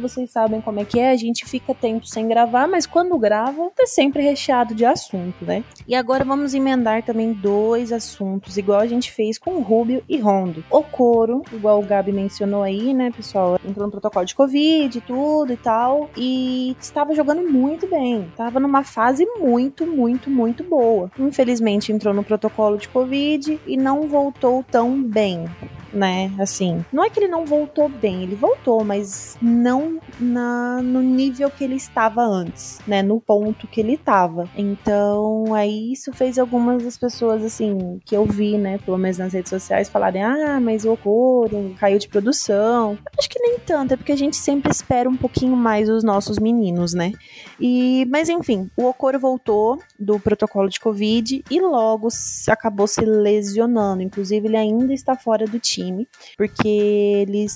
[0.00, 3.70] vocês sabem como é que é, a gente fica tempo sem gravar, mas quando grava,
[3.78, 5.64] é sempre recheado de assunto, né?
[5.86, 10.02] E agora vamos emendar também dois assuntos, igual a gente fez com o Ruby Rubio
[10.08, 10.62] e Rondo.
[10.70, 15.00] O Coro, igual o Gabi mencionou aí, né, pessoal, entrou no protocolo de Covid e
[15.00, 18.26] tudo e tal, e estava jogando muito bem.
[18.30, 21.10] Estava numa fase muito, muito, muito boa.
[21.18, 25.46] Infelizmente entrou no protocolo de Covid e não voltou tão bem
[25.92, 26.32] né?
[26.38, 31.50] Assim, não é que ele não voltou bem, ele voltou, mas não na, no nível
[31.50, 33.02] que ele estava antes, né?
[33.02, 34.48] No ponto que ele estava.
[34.56, 38.78] Então, aí isso fez algumas das pessoas, assim, que eu vi, né?
[38.78, 42.98] Pelo menos nas redes sociais, falarem: ah, mas o Okoro caiu de produção.
[43.18, 46.38] Acho que nem tanto, é porque a gente sempre espera um pouquinho mais os nossos
[46.38, 47.12] meninos, né?
[47.60, 52.08] E, mas enfim, o Okoro voltou do protocolo de Covid e logo
[52.48, 54.02] acabou se lesionando.
[54.02, 57.46] Inclusive, ele ainda está fora do time time, porque ele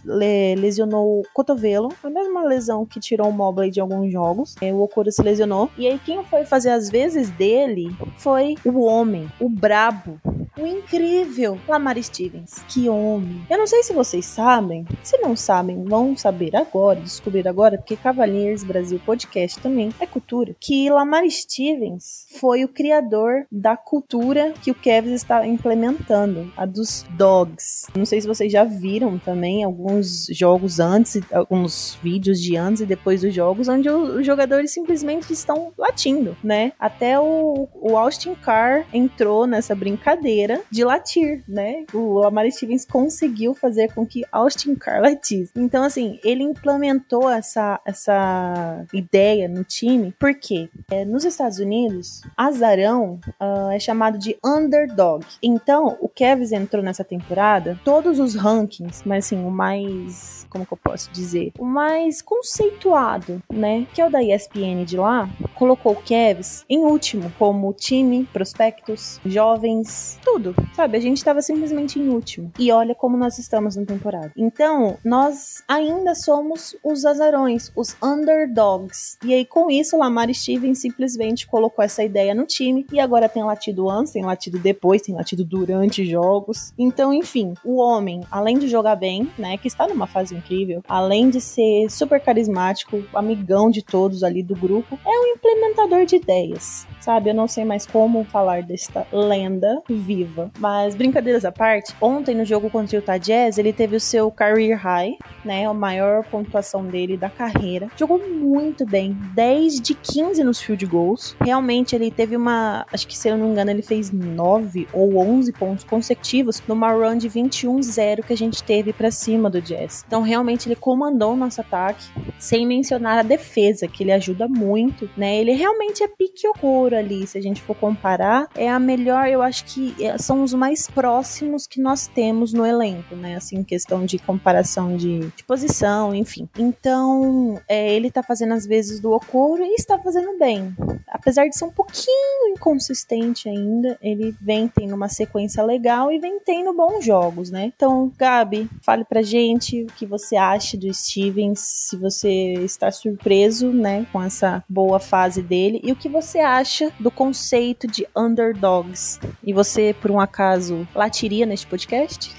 [0.56, 4.54] lesionou o cotovelo, a mesma lesão que tirou o Mobley de alguns jogos.
[4.61, 5.70] É, o Okoro se lesionou.
[5.76, 10.20] E aí quem foi fazer as vezes dele foi o homem, o brabo,
[10.58, 12.62] o incrível Lamar Stevens.
[12.68, 13.42] Que homem.
[13.48, 17.96] Eu não sei se vocês sabem, se não sabem, vão saber agora, descobrir agora, porque
[17.96, 24.70] Cavaliers Brasil Podcast também é cultura, que Lamar Stevens foi o criador da cultura que
[24.70, 27.86] o Kevin está implementando, a dos dogs.
[27.96, 32.86] Não sei se vocês já viram também alguns jogos antes, alguns vídeos de antes e
[32.86, 36.72] depois dos jogos, onde os jogadores simplesmente estão latindo, né?
[36.78, 41.85] Até o, o Austin Carr entrou nessa brincadeira de latir, né?
[41.92, 45.52] O Lamar Stevens conseguiu fazer com que Austin Carr latisse.
[45.57, 53.20] Então, assim, ele implementou essa, essa ideia no time, porque é, nos Estados Unidos, azarão
[53.40, 55.24] uh, é chamado de underdog.
[55.42, 60.66] Então, o Kevs entrou nessa temporada, todo todos os rankings, mas assim, o mais, como
[60.66, 61.52] que eu posso dizer?
[61.59, 63.87] O mais conceituado, né?
[63.94, 69.20] Que é o da ESPN de lá, colocou o Cavs em último, como time, prospectos,
[69.24, 70.31] jovens, tudo,
[70.74, 70.96] sabe?
[70.96, 72.50] A gente tava simplesmente em último.
[72.58, 74.32] E olha como nós estamos na temporada.
[74.36, 79.18] Então, nós ainda somos os azarões, os underdogs.
[79.24, 83.42] E aí, com isso, Lamar Stevens simplesmente colocou essa ideia no time e agora tem
[83.42, 86.72] latido antes, tem latido depois, tem latido durante jogos.
[86.78, 91.30] Então, enfim, o homem, além de jogar bem, né, que está numa fase incrível, além
[91.30, 96.86] de ser super carismático, amigão de todos ali do grupo, é um implementador de ideias.
[97.02, 97.30] Sabe?
[97.30, 100.50] Eu não sei mais como falar desta lenda viva.
[100.58, 104.30] Mas brincadeiras à parte, ontem no jogo contra o Utah Jazz, ele teve o seu
[104.30, 105.66] career high, né?
[105.66, 107.88] A maior pontuação dele da carreira.
[107.96, 111.36] Jogou muito bem, 10 de 15 nos field goals.
[111.40, 115.18] Realmente ele teve uma, acho que se eu não me engano, ele fez 9 ou
[115.18, 120.04] 11 pontos consecutivos numa run de 21-0 que a gente teve para cima do Jazz.
[120.06, 122.04] Então realmente ele comandou o nosso ataque,
[122.38, 125.36] sem mencionar a defesa, que ele ajuda muito, né?
[125.36, 126.46] Ele realmente é pique
[126.94, 130.55] Ali, se a gente for comparar, é a melhor, eu acho que é, são os
[130.55, 133.37] mais próximos que nós temos no elenco, né?
[133.37, 136.48] Assim, questão de comparação de, de posição, enfim.
[136.59, 140.74] Então, é, ele tá fazendo as vezes do Okoro e está fazendo bem.
[141.09, 146.38] Apesar de ser um pouquinho inconsistente ainda, ele vem tendo uma sequência legal e vem
[146.40, 147.72] tendo bons jogos, né?
[147.74, 153.70] Então, Gabi, fale pra gente o que você acha do Stevens, se você está surpreso,
[153.72, 159.20] né, com essa boa fase dele e o que você acha do conceito de underdogs.
[159.42, 162.34] E você, por um acaso, latiria neste podcast?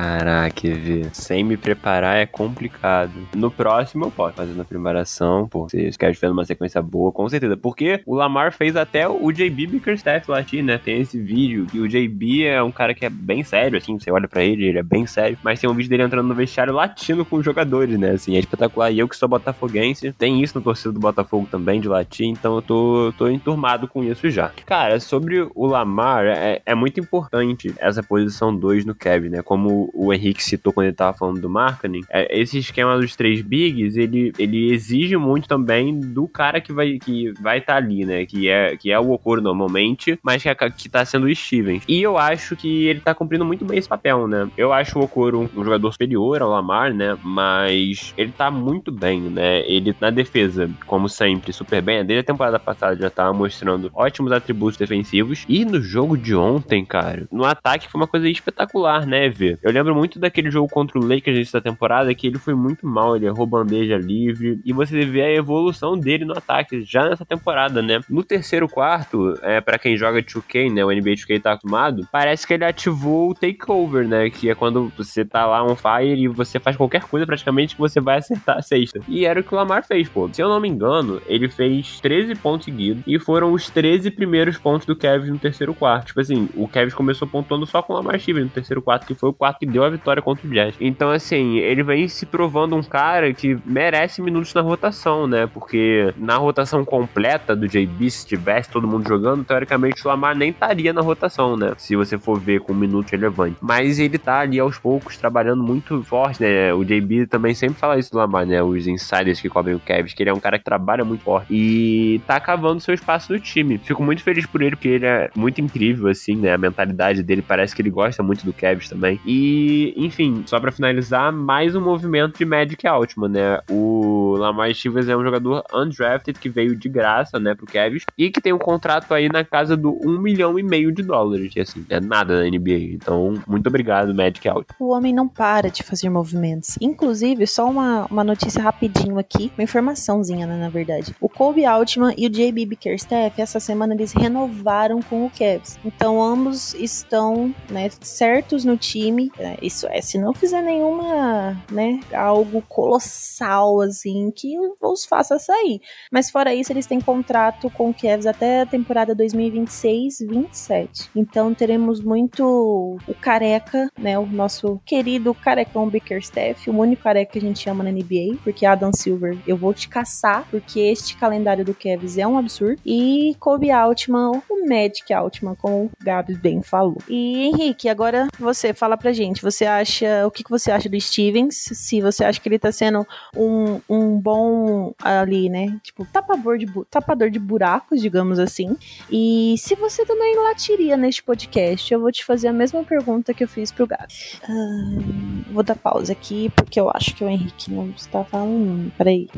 [0.00, 1.02] Caraca, Vê.
[1.12, 3.12] Sem me preparar é complicado.
[3.36, 5.68] No próximo eu posso fazer na preparação, pô.
[5.68, 7.54] Se quer vendo uma sequência boa, com certeza.
[7.54, 10.78] Porque o Lamar fez até o JB Bickerstaff latir, né?
[10.78, 11.66] Tem esse vídeo.
[11.74, 13.98] E o JB é um cara que é bem sério, assim.
[13.98, 15.36] Você olha pra ele, ele é bem sério.
[15.44, 18.12] Mas tem um vídeo dele entrando no vestiário latindo com os jogadores, né?
[18.12, 18.90] Assim, é espetacular.
[18.90, 22.26] E eu que sou botafoguense, tem isso no torcida do Botafogo também, de latir.
[22.26, 24.50] Então eu tô, tô enturmado com isso já.
[24.64, 29.42] Cara, sobre o Lamar, é, é muito importante essa posição 2 no Kevin, né?
[29.42, 33.40] Como o Henrique citou quando ele tava falando do marketing, é, esse esquema dos três
[33.40, 38.04] bigs, ele, ele exige muito também do cara que vai que vai estar tá ali,
[38.04, 38.26] né?
[38.26, 41.82] Que é, que é o Okoro normalmente, mas que, é, que tá sendo o Stevens.
[41.88, 44.48] E eu acho que ele tá cumprindo muito bem esse papel, né?
[44.56, 47.16] Eu acho o Okoro um, um jogador superior ao Lamar, né?
[47.22, 49.60] Mas ele tá muito bem, né?
[49.66, 52.04] Ele na defesa, como sempre, super bem.
[52.04, 55.44] Desde a temporada passada já tava mostrando ótimos atributos defensivos.
[55.48, 59.58] E no jogo de ontem, cara, no ataque foi uma coisa espetacular, né, Vê?
[59.62, 63.16] Eu lembro muito daquele jogo contra o Lakers da temporada que ele foi muito mal,
[63.16, 67.82] ele errou bandeja livre e você vê a evolução dele no ataque já nessa temporada,
[67.82, 68.00] né?
[68.08, 72.46] No terceiro quarto, é para quem joga 2K, né, o NBA 2K tá acostumado, parece
[72.46, 76.28] que ele ativou o takeover, né, que é quando você tá lá on fire e
[76.28, 79.00] você faz qualquer coisa praticamente que você vai acertar a sexta.
[79.08, 80.28] E era o que o Lamar fez, pô.
[80.32, 84.58] Se eu não me engano, ele fez 13 pontos seguidos e foram os 13 primeiros
[84.58, 86.08] pontos do Kevin no terceiro quarto.
[86.08, 89.14] Tipo assim, o Kevin começou pontuando só com o Lamar Stevens no terceiro quarto, que
[89.14, 90.74] foi o quarto que deu a vitória contra o Jazz.
[90.80, 95.46] Então, assim, ele vem se provando um cara que merece minutos na rotação, né?
[95.46, 100.48] Porque na rotação completa do JB, se tivesse todo mundo jogando, teoricamente o Lamar nem
[100.48, 101.72] estaria na rotação, né?
[101.76, 103.56] Se você for ver com um minuto relevante.
[103.60, 106.72] Mas ele tá ali aos poucos trabalhando muito forte, né?
[106.72, 108.62] O JB também sempre fala isso do Lamar, né?
[108.62, 111.48] Os insiders que cobrem o Kevin, que ele é um cara que trabalha muito forte
[111.50, 113.76] e tá cavando seu espaço no time.
[113.76, 116.54] Fico muito feliz por ele, porque ele é muito incrível, assim, né?
[116.54, 119.20] A mentalidade dele parece que ele gosta muito do Kevin também.
[119.26, 119.49] E,
[119.96, 123.60] enfim, só para finalizar, mais um movimento de Magic Altman, né?
[123.70, 128.30] O Lamar Stevens é um jogador undrafted que veio de graça, né, pro Cavs e
[128.30, 131.60] que tem um contrato aí na casa do 1 milhão e meio de dólares, e
[131.60, 132.94] assim, é nada na NBA.
[132.94, 134.76] Então, muito obrigado, Magic Altman.
[134.78, 136.76] O homem não para de fazer movimentos.
[136.80, 141.14] Inclusive, só uma, uma notícia rapidinho aqui, uma informaçãozinha, né, na verdade.
[141.20, 145.78] O Kobe Altman e o JB Bickerstaff, essa semana eles renovaram com o Cavs.
[145.84, 149.30] Então, ambos estão, né, certos no time.
[149.38, 155.80] É, isso é, se não fizer nenhuma, né, algo colossal, assim, que os faça sair.
[156.10, 161.10] Mas fora isso, eles têm contrato com o Cavs até a temporada 2026-27.
[161.14, 167.38] Então teremos muito o careca, né, o nosso querido carecão Bickerstaff, o único careca que
[167.38, 171.64] a gente chama na NBA, porque Adam Silver, eu vou te caçar, porque este calendário
[171.64, 172.80] do Cavs é um absurdo.
[172.84, 176.98] E Kobe Altman, o Magic Altman, como o Gabs bem falou.
[177.08, 181.00] E Henrique, agora você fala pra gente, você acha, o que, que você acha do
[181.00, 181.56] Stevens?
[181.72, 183.06] Se você acha que ele tá sendo
[183.36, 185.78] um, um bom ali, né?
[185.82, 188.76] Tipo, tapador de, tapador de buracos, digamos assim.
[189.10, 193.44] E se você também latiria neste podcast, eu vou te fazer a mesma pergunta que
[193.44, 194.12] eu fiz pro Gabi.
[194.48, 198.92] Uh, vou dar pausa aqui, porque eu acho que o Henrique não está falando.
[198.96, 199.28] Peraí.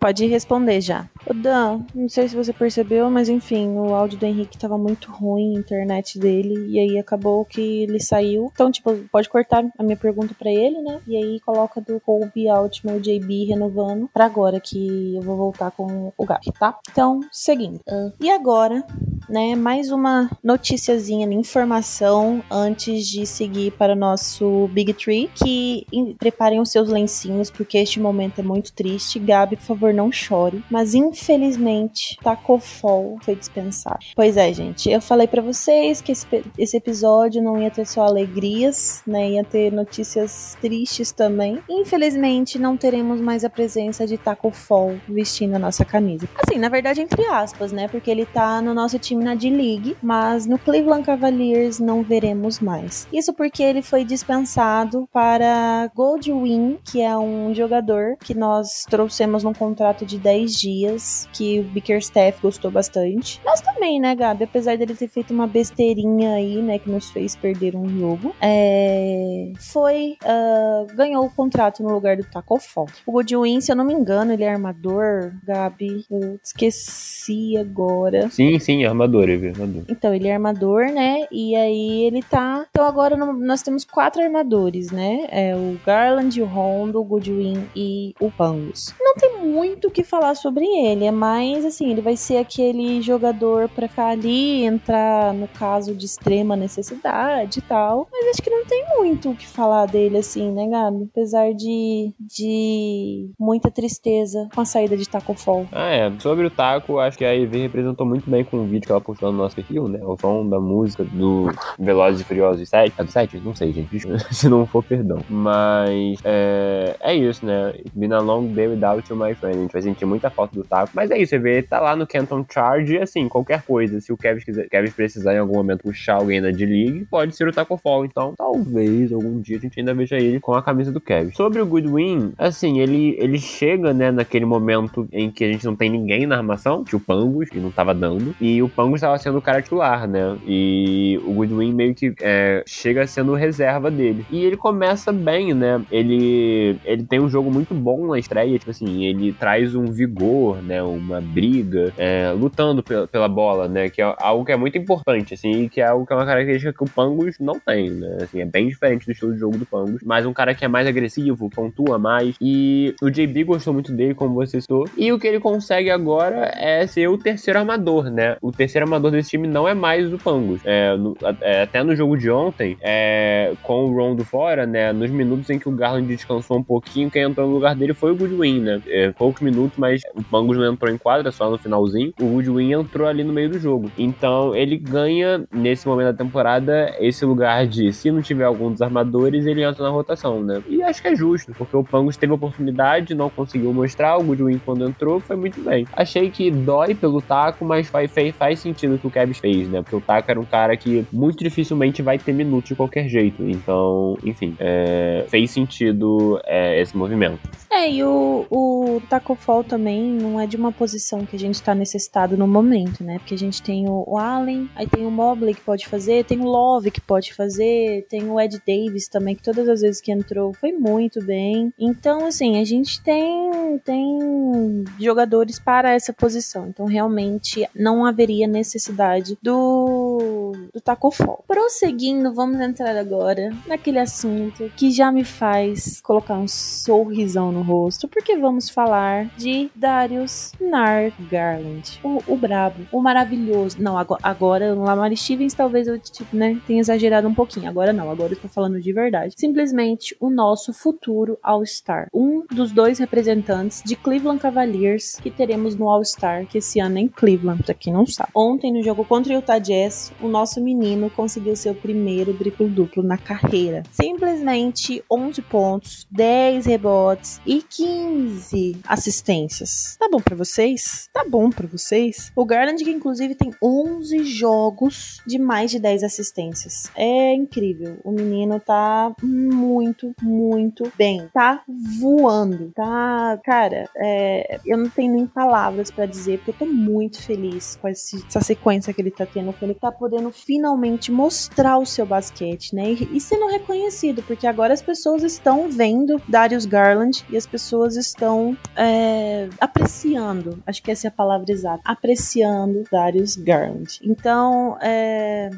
[0.00, 1.08] Pode responder já.
[1.26, 5.10] O Dan, não sei se você percebeu, mas enfim, o áudio do Henrique tava muito
[5.10, 8.50] ruim, a internet dele, e aí acabou que ele saiu.
[8.52, 11.00] Então, tipo, pode cortar a minha pergunta para ele, né?
[11.06, 15.70] E aí coloca do Colby Altman, o JB renovando, para agora que eu vou voltar
[15.70, 16.78] com o Gabi, tá?
[16.90, 17.76] Então, seguindo.
[17.88, 18.84] Uh, e agora,
[19.28, 25.86] né, mais uma noticiazinha, informação antes de seguir para o nosso Big Tree, que
[26.18, 29.18] preparem os seus lencinhos, porque este momento é muito triste.
[29.18, 30.62] Gabi, por favor, não chore.
[30.70, 33.98] Mas, infelizmente, infelizmente, Taco Fall foi dispensado.
[34.14, 38.02] Pois é, gente, eu falei para vocês que esse, esse episódio não ia ter só
[38.02, 39.30] alegrias, né?
[39.30, 41.58] Ia ter notícias tristes também.
[41.68, 46.28] Infelizmente, não teremos mais a presença de Taco Fall vestindo a nossa camisa.
[46.36, 47.88] Assim, na verdade, entre aspas, né?
[47.88, 53.06] Porque ele tá no nosso time na D-League, mas no Cleveland Cavaliers não veremos mais.
[53.12, 59.52] Isso porque ele foi dispensado para Goldwyn, que é um jogador que nós trouxemos num
[59.52, 63.40] contrato de 10 dias, que o Bickerstaff gostou bastante.
[63.44, 64.44] Nós também, né, Gabi?
[64.44, 69.52] Apesar dele ter feito uma besteirinha aí, né, que nos fez perder um jogo, é...
[69.58, 70.16] foi.
[70.22, 72.86] Uh, ganhou o contrato no lugar do Taco Fall.
[73.06, 76.04] O Goldwyn, se eu não me engano, ele é armador, Gabi.
[76.10, 78.28] Eu esqueci agora.
[78.30, 79.84] Sim, sim, armador, ele é armador.
[79.88, 81.26] Então, ele é armador, né?
[81.30, 82.66] E aí ele tá.
[82.70, 85.26] Então agora nós temos quatro armadores, né?
[85.30, 88.94] É o Garland, o Rondo, o Goodwin e o Pangos.
[89.00, 93.00] Não tem muito o que falar sobre ele, é mais assim, ele vai ser aquele
[93.02, 98.08] jogador para ficar ali, entrar no caso de extrema necessidade e tal.
[98.12, 101.08] Mas acho que não tem muito o que falar dele, assim, né, Gabi?
[101.10, 105.66] Apesar de, de muita tristeza com a saída de Taco Fall.
[105.72, 106.12] Ah, é.
[106.20, 109.00] Sobre o Taco, acho que a EV representou muito bem com o vídeo que ela
[109.00, 110.00] postou no nosso perfil, né?
[110.02, 112.94] O som da música do Velozes e Furiosos 7.
[112.96, 113.38] É do 7?
[113.38, 113.98] Não sei, gente.
[114.32, 115.18] Se não for, perdão.
[115.28, 117.74] Mas é, é isso, né?
[117.94, 119.57] Been a long day without you, my friend.
[119.58, 120.90] A gente vai sentir muita falta do Taco.
[120.94, 124.00] Mas é isso, você vê, tá lá no Canton Charge assim, qualquer coisa.
[124.00, 127.48] Se o Kevin, quiser, Kevin precisar em algum momento puxar alguém da D-League, pode ser
[127.48, 128.04] o Taco Fall.
[128.04, 131.32] Então, talvez algum dia a gente ainda veja ele com a camisa do Kevin.
[131.32, 135.76] Sobre o Goodwin, assim, ele, ele chega, né, naquele momento em que a gente não
[135.76, 139.18] tem ninguém na armação, que o Pangos, que não tava dando, e o Pangos tava
[139.18, 140.36] sendo o cara titular, né?
[140.46, 144.24] E o Goodwin meio que é, chega sendo reserva dele.
[144.30, 145.82] E ele começa bem, né?
[145.90, 150.62] Ele, ele tem um jogo muito bom na estreia, tipo assim, ele traz um vigor,
[150.62, 150.82] né?
[150.82, 153.88] Uma briga, é, lutando pela, bola, né?
[153.88, 156.26] Que é algo que é muito importante, assim, e que é algo que é uma
[156.26, 158.18] característica que o Pangos não tem, né?
[158.20, 160.68] Assim, é bem diferente do estilo de jogo do Pangos, mas um cara que é
[160.68, 162.36] mais agressivo, pontua mais.
[162.42, 164.84] E o JB gostou muito dele, como você citou.
[164.98, 168.36] E o que ele consegue agora é ser o terceiro armador, né?
[168.42, 170.60] O terceiro armador desse time não é mais o Pangos.
[170.66, 174.92] É, no, é, até no jogo de ontem, é, com o Rondo fora, né?
[174.92, 178.12] Nos minutos em que o Garland descansou um pouquinho, quem entrou no lugar dele foi
[178.12, 178.82] o Goodwin, né?
[178.88, 182.12] É, minutos, mas o Pangos não entrou em quadra, só no finalzinho.
[182.20, 183.90] O Goodwin entrou ali no meio do jogo.
[183.96, 188.82] Então ele ganha, nesse momento da temporada, esse lugar de, se não tiver algum dos
[188.82, 190.62] armadores, ele entra na rotação, né?
[190.68, 194.18] E acho que é justo, porque o Pangos teve oportunidade, não conseguiu mostrar.
[194.18, 195.86] O Goodwin, quando entrou, foi muito bem.
[195.92, 199.82] Achei que dói pelo taco, mas faz, faz sentido o que o Kevs fez, né?
[199.82, 203.42] Porque o Taco era um cara que muito dificilmente vai ter minutos de qualquer jeito.
[203.42, 207.40] Então, enfim, é, fez sentido é, esse movimento.
[207.78, 211.62] É, e o, o Taco Fall também não é de uma posição que a gente
[211.62, 213.20] tá necessitado no momento, né?
[213.20, 216.44] Porque a gente tem o, Allen, aí tem o Mobley que pode fazer, tem o
[216.44, 220.52] Love que pode fazer, tem o Ed Davis também, que todas as vezes que entrou
[220.54, 221.72] foi muito bem.
[221.78, 226.66] Então, assim, a gente tem, tem jogadores para essa posição.
[226.66, 231.44] Então, realmente, não haveria necessidade do, do Taco Fall.
[231.46, 238.08] Prosseguindo, vamos entrar agora naquele assunto que já me faz colocar um sorrisão no rosto,
[238.08, 243.76] porque vamos falar de Darius Nar Garland, o, o brabo, o maravilhoso.
[243.80, 247.68] Não, agora, agora Lamar Stevens talvez eu tipo, né, tenha exagerado um pouquinho.
[247.68, 249.34] Agora não, agora eu tô falando de verdade.
[249.36, 252.08] Simplesmente o nosso futuro All-Star.
[252.12, 257.02] Um dos dois representantes de Cleveland Cavaliers que teremos no All-Star, que esse ano é
[257.02, 258.30] em Cleveland, pra quem não sabe.
[258.34, 263.18] Ontem, no jogo contra o Utah Jazz, o nosso menino conseguiu seu primeiro triplo-duplo na
[263.18, 263.82] carreira.
[263.92, 269.96] Simplesmente 11 pontos, 10 rebotes e 15 assistências.
[269.98, 271.08] Tá bom para vocês?
[271.12, 272.32] Tá bom para vocês?
[272.34, 276.90] O Garland, que inclusive tem 11 jogos de mais de 10 assistências.
[276.96, 277.98] É incrível.
[278.04, 281.28] O menino tá muito, muito bem.
[281.32, 281.62] Tá
[282.00, 282.72] voando.
[282.74, 287.76] Tá, cara, é, eu não tenho nem palavras para dizer, porque eu tô muito feliz
[287.80, 292.06] com essa sequência que ele tá tendo, que ele tá podendo finalmente mostrar o seu
[292.06, 292.92] basquete, né?
[292.92, 297.96] E, e sendo reconhecido, porque agora as pessoas estão vendo Darius Garland e as pessoas
[297.96, 303.98] estão é, apreciando, acho que essa é a palavra exata, apreciando Darius Garland.
[304.02, 305.50] Então, é,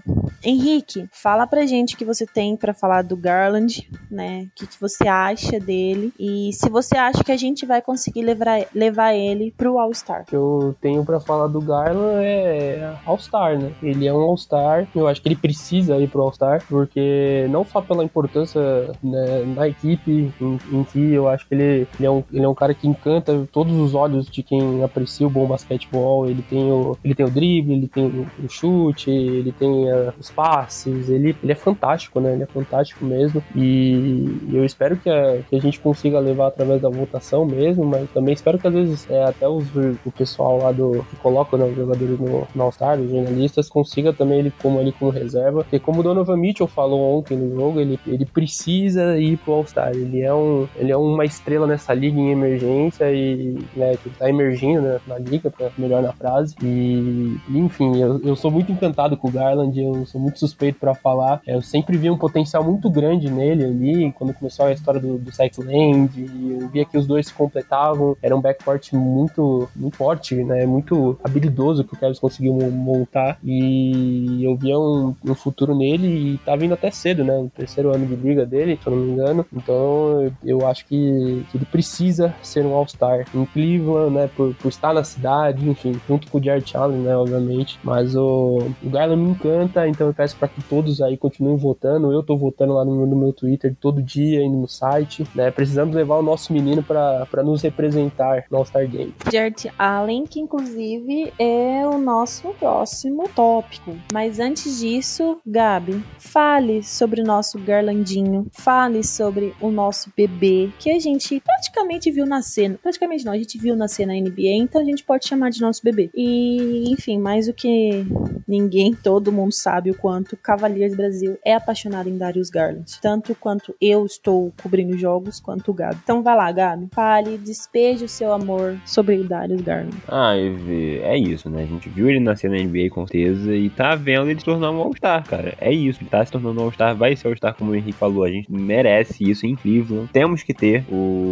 [0.43, 4.49] Henrique, fala pra gente o que você tem para falar do Garland, né?
[4.51, 8.23] O que, que, você acha dele e se você acha que a gente vai conseguir
[8.23, 10.23] levar, levar ele pro All-Star.
[10.23, 13.73] O que eu tenho para falar do Garland é All-Star, né?
[13.83, 17.81] Ele é um All-Star, eu acho que ele precisa ir pro All-Star, porque não só
[17.81, 18.61] pela importância
[19.03, 22.49] né, na equipe em, em si, eu acho que ele, ele, é um, ele é
[22.49, 26.29] um cara que encanta todos os olhos de quem aprecia o bom basquetebol.
[26.29, 30.31] Ele tem o, ele tem o drible, ele tem o, chute, ele tem uh, os
[30.31, 32.33] passes, ele, ele é fantástico, né?
[32.33, 33.43] Ele é fantástico mesmo.
[33.55, 38.11] E eu espero que a, que a gente consiga levar através da votação mesmo, mas
[38.11, 39.65] também espero que às vezes é, até os,
[40.05, 44.13] o pessoal lá do que coloca né, os jogadores no, no All-Star, os jornalistas, consiga
[44.13, 45.63] também ele como ali como reserva.
[45.63, 49.93] Porque como o Donovan Mitchell falou ontem no jogo, ele, ele precisa ir pro All-Star.
[49.93, 54.29] Ele é um ele é uma estrela nessa liga em emergência e né, que tá
[54.29, 56.55] emergindo né, na liga, pra melhor na frase.
[56.63, 60.95] E, enfim, eu, eu sou muito encantado com o Garland, eu sou muito suspeito para
[60.95, 61.41] falar.
[61.47, 65.31] Eu sempre vi um potencial muito grande nele ali, quando começou a história do, do
[65.65, 66.27] Land,
[66.61, 71.19] eu via que os dois se completavam, era um backcourt muito, muito forte, né, muito
[71.23, 76.57] habilidoso que o Kevin conseguiu montar, e eu via um, um futuro nele e tá
[76.57, 79.47] vindo até cedo, né, no terceiro ano de liga dele, se eu não me engano,
[79.53, 83.27] então eu acho que, que ele precisa ser um All-Star.
[83.35, 87.17] Em Cleveland, né, por, por estar na cidade, enfim, junto com o Jared Allen, né,
[87.17, 91.57] obviamente, mas o, o Garland me encanta, então eu peço para que todos aí continuem
[91.57, 95.51] votando, eu tô votando lá no, no meu Twitter todo dia, indo no site, né,
[95.51, 99.15] precisamos levar o nosso menino para nos representar no All-Star Game.
[99.31, 107.23] Jared Allen, que inclusive é o nosso próximo tópico, mas antes disso, Gabi, fale sobre
[107.23, 113.25] o nosso Garlandinho, fale sobre o nosso bebê, que a gente praticamente viu nascer, praticamente
[113.25, 116.11] não, a gente viu nascer na NBA, então a gente pode chamar de nosso bebê.
[116.15, 118.05] E, enfim, mais do que
[118.47, 123.75] ninguém, todo mundo sabe o quanto Cavaliers Brasil é apaixonado em Darius Garland, tanto quanto
[123.81, 125.99] eu estou cobrindo jogos, quanto o Gabi.
[126.03, 129.97] Então vai lá, Gabi, fale, despeje o seu amor sobre o Darius Garland.
[130.09, 131.63] Ah, é isso, né?
[131.63, 134.71] A gente viu ele nascer na NBA com certeza e tá vendo ele se tornar
[134.71, 135.55] um All-Star, cara.
[135.61, 138.25] É isso, ele tá se tornando um All-Star, vai ser All-Star como o Henrique falou,
[138.25, 140.09] a gente merece isso em Cleveland.
[140.13, 141.30] Temos que ter o,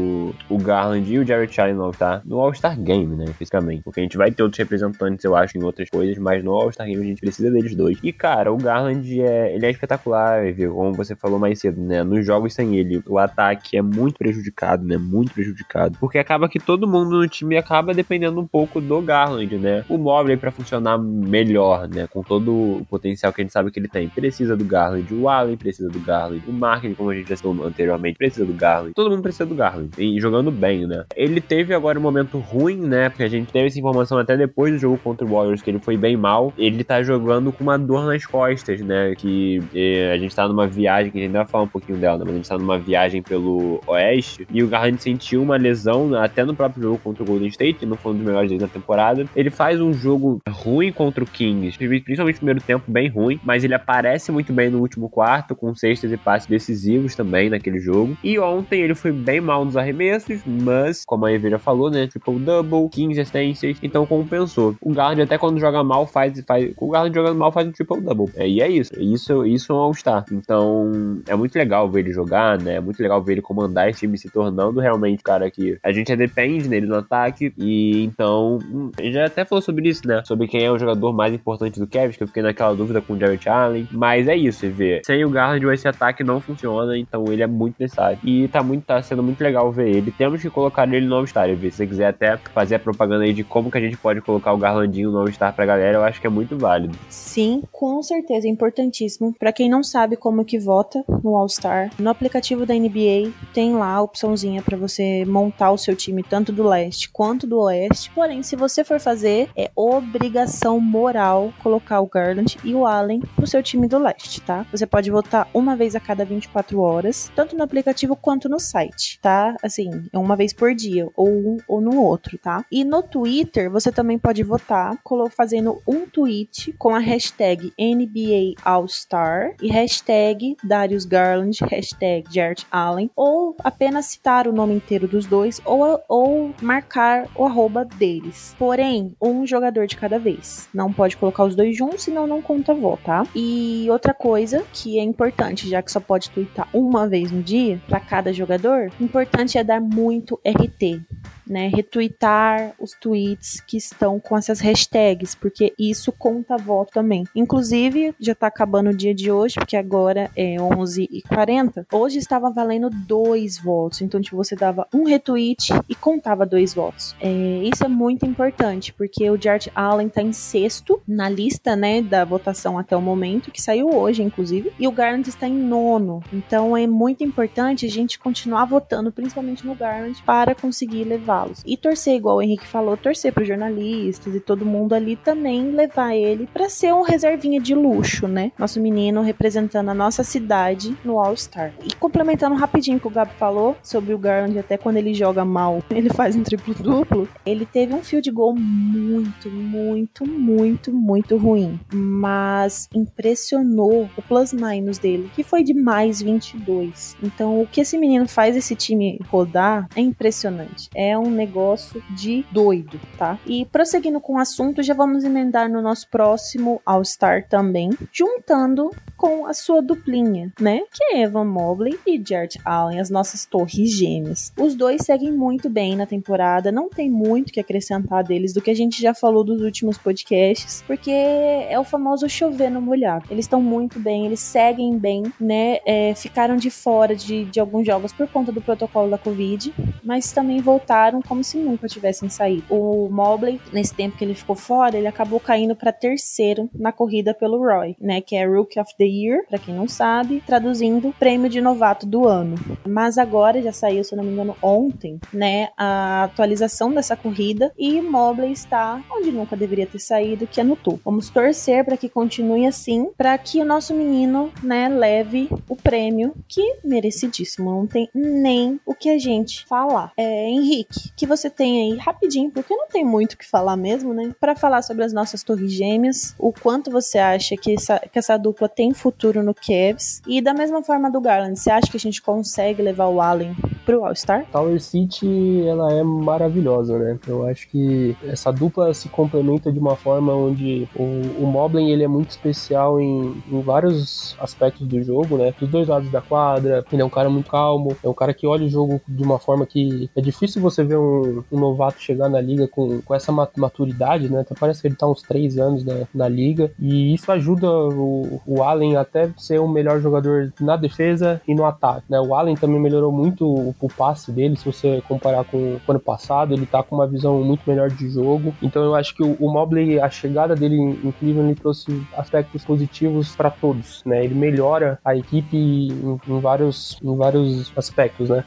[0.48, 3.82] o Garland e o Jared Allen no All-Star, no All-Star Game, né, fisicamente.
[3.82, 6.86] Porque a gente vai ter outros representantes, eu acho, em outras coisas, mas no All-Star
[6.86, 7.98] Game a gente precisa deles dois.
[8.02, 10.74] E, cara, o Garland é, ele é espetacular, viu?
[10.74, 14.84] como você falou mais cedo, né, nos jogos sem ele, o ataque é muito prejudicado,
[14.84, 15.98] né, muito prejudicado.
[15.98, 19.84] Porque acaba que todo mundo no time acaba dependendo um pouco do Garland, né.
[19.88, 23.78] O Mobley para funcionar melhor, né, com todo o potencial que a gente sabe que
[23.78, 25.12] ele tem, precisa do Garland.
[25.14, 26.42] O Allen precisa do Garland.
[26.46, 28.94] O Marketing, como a gente já falou anteriormente, precisa do Garland.
[28.94, 29.87] Todo mundo precisa do Garland.
[29.96, 31.04] E jogando bem, né?
[31.16, 33.08] Ele teve agora um momento ruim, né?
[33.08, 35.78] Porque a gente teve essa informação até depois do jogo contra o Warriors, que ele
[35.78, 36.52] foi bem mal.
[36.56, 39.14] Ele tá jogando com uma dor nas costas, né?
[39.16, 42.18] Que eh, a gente tá numa viagem, que a gente vai falar um pouquinho dela,
[42.18, 42.24] né?
[42.24, 44.46] Mas a gente tá numa viagem pelo Oeste.
[44.52, 46.18] E o Garland sentiu uma lesão, né?
[46.28, 48.62] até no próprio jogo contra o Golden State, que não foi um dos melhores deles
[48.62, 49.24] da temporada.
[49.34, 53.64] Ele faz um jogo ruim contra o Kings, principalmente no primeiro tempo, bem ruim, mas
[53.64, 58.16] ele aparece muito bem no último quarto, com cestas e passes decisivos também naquele jogo.
[58.22, 62.06] E ontem ele foi bem mal nos arremessos, mas, como a já falou, né?
[62.06, 64.76] Triple-double, 15 assistências, então compensou.
[64.80, 68.30] O Garland até quando joga mal faz, faz o Garland jogando mal faz um triple-double.
[68.34, 68.92] É, e é isso.
[69.00, 70.24] Isso, isso é um All-Star.
[70.32, 72.74] Então, é muito legal ver ele jogar, né?
[72.74, 76.14] É muito legal ver ele comandar esse time se tornando realmente cara que a gente
[76.16, 77.52] depende nele no ataque.
[77.56, 80.22] E então, hum, gente já até falou sobre isso, né?
[80.24, 83.14] Sobre quem é o jogador mais importante do Kevin, que eu fiquei naquela dúvida com
[83.14, 83.88] o Jared Allen.
[83.90, 85.02] Mas é isso, você vê.
[85.04, 88.18] Sem o Garland, esse ataque não funciona, então ele é muito necessário.
[88.24, 90.10] E tá, muito, tá sendo muito legal ver ele.
[90.10, 91.48] Temos que colocar ele no All-Star.
[91.48, 94.52] Se você quiser até fazer a propaganda aí de como que a gente pode colocar
[94.52, 96.96] o Garlandinho no All-Star pra galera, eu acho que é muito válido.
[97.08, 99.34] Sim, com certeza, é importantíssimo.
[99.38, 103.94] Para quem não sabe como que vota no All-Star, no aplicativo da NBA tem lá
[103.94, 108.10] a opçãozinha para você montar o seu time tanto do leste quanto do oeste.
[108.14, 113.46] Porém, se você for fazer, é obrigação moral colocar o Garland e o Allen pro
[113.46, 114.66] seu time do leste, tá?
[114.70, 119.18] Você pode votar uma vez a cada 24 horas, tanto no aplicativo quanto no site,
[119.20, 119.47] tá?
[119.62, 122.64] Assim, é uma vez por dia, ou um ou no outro, tá?
[122.70, 124.98] E no Twitter, você também pode votar
[125.30, 133.10] fazendo um tweet com a hashtag NBA All-Star e hashtag Darius Garland, hashtag Jared Allen,
[133.16, 138.54] ou apenas citar o nome inteiro dos dois, ou, ou marcar o arroba deles.
[138.58, 140.68] Porém, um jogador de cada vez.
[140.72, 143.26] Não pode colocar os dois juntos, senão não conta voto, tá?
[143.34, 147.80] E outra coisa que é importante, já que só pode twittar uma vez no dia
[147.88, 151.00] para cada jogador, importante é dar muito RT
[151.48, 157.24] né, retweetar os tweets que estão com essas hashtags, porque isso conta voto também.
[157.34, 161.86] Inclusive, já tá acabando o dia de hoje, porque agora é 11h40.
[161.92, 167.14] Hoje estava valendo dois votos, então tipo, você dava um retweet e contava dois votos.
[167.20, 172.02] É, isso é muito importante, porque o George Allen tá em sexto na lista, né,
[172.02, 176.22] da votação até o momento, que saiu hoje, inclusive, e o Garland está em nono.
[176.32, 181.62] Então é muito importante a gente continuar votando, principalmente no Garland, para conseguir levar levá-los.
[181.64, 185.70] E torcer, igual o Henrique falou, torcer para os jornalistas e todo mundo ali também
[185.70, 188.52] levar ele para ser um reservinha de luxo, né?
[188.58, 191.72] Nosso menino representando a nossa cidade no All-Star.
[191.84, 195.44] E complementando rapidinho o que o Gabi falou sobre o Garland, até quando ele joga
[195.44, 197.28] mal, ele faz um triplo-duplo.
[197.44, 201.78] Ele teve um field goal muito, muito, muito, muito ruim.
[201.92, 207.16] Mas impressionou o plus-minus dele, que foi de mais 22.
[207.22, 210.88] Então, o que esse menino faz esse time rodar é impressionante.
[210.94, 213.38] É um negócio de doido, tá?
[213.46, 219.46] E prosseguindo com o assunto, já vamos emendar no nosso próximo All-Star também, juntando com
[219.46, 220.82] a sua duplinha, né?
[220.94, 224.52] Que é Evan Mobley e Jared Allen, as nossas torres gêmeas.
[224.56, 228.70] Os dois seguem muito bem na temporada, não tem muito que acrescentar deles do que
[228.70, 233.26] a gente já falou dos últimos podcasts, porque é o famoso chover no molhado.
[233.28, 235.78] Eles estão muito bem, eles seguem bem, né?
[235.84, 240.30] É, ficaram de fora de, de alguns jogos por conta do protocolo da Covid, mas
[240.30, 242.62] também voltaram como se nunca tivessem saído.
[242.70, 247.34] O Mobley, nesse tempo que ele ficou fora, ele acabou caindo para terceiro na corrida
[247.34, 248.20] pelo Roy, né?
[248.20, 252.26] Que é Rookie of the Year, para quem não sabe, traduzindo prêmio de novato do
[252.26, 252.56] ano.
[252.86, 255.68] Mas agora já saiu, se eu não me engano, ontem, né?
[255.76, 260.76] A atualização dessa corrida e Mobley está onde nunca deveria ter saído, que é no
[260.76, 261.00] topo.
[261.04, 266.34] Vamos torcer para que continue assim, para que o nosso menino, né, leve o prêmio
[266.48, 267.70] que merecidíssimo.
[267.70, 270.12] Não tem nem o que a gente falar.
[270.16, 274.12] É, Henrique, que você tem aí rapidinho, porque não tem muito o que falar mesmo,
[274.12, 274.32] né?
[274.40, 278.36] Para falar sobre as nossas torres gêmeas, o quanto você acha que essa, que essa
[278.36, 282.00] dupla tem futuro no Cavs e da mesma forma do Garland, você acha que a
[282.00, 283.54] gente consegue levar o Allen
[283.86, 284.44] pro All-Star?
[284.52, 287.18] Tower City, ela é maravilhosa, né?
[287.26, 291.04] Eu acho que essa dupla se complementa de uma forma onde o,
[291.42, 295.54] o Moblin, ele é muito especial em, em vários aspectos do jogo, né?
[295.58, 298.46] Dos dois lados da quadra, ele é um cara muito calmo, é um cara que
[298.46, 302.28] olha o jogo de uma forma que é difícil você ver um, um novato chegar
[302.28, 304.40] na liga com, com essa maturidade, né?
[304.40, 308.40] Até parece que ele tá uns três anos na, na liga, e isso ajuda o,
[308.46, 312.20] o Allen até ser o melhor jogador na defesa e no ataque, né?
[312.20, 316.00] O Allen também melhorou muito o, o passe dele, se você comparar com o ano
[316.00, 319.36] passado, ele tá com uma visão muito melhor de jogo, então eu acho que o,
[319.40, 324.24] o Mobley, a chegada dele em, em Cleveland, trouxe aspectos positivos para todos, né?
[324.24, 328.44] Ele melhora a equipe em, em vários, em vários aspectos, né?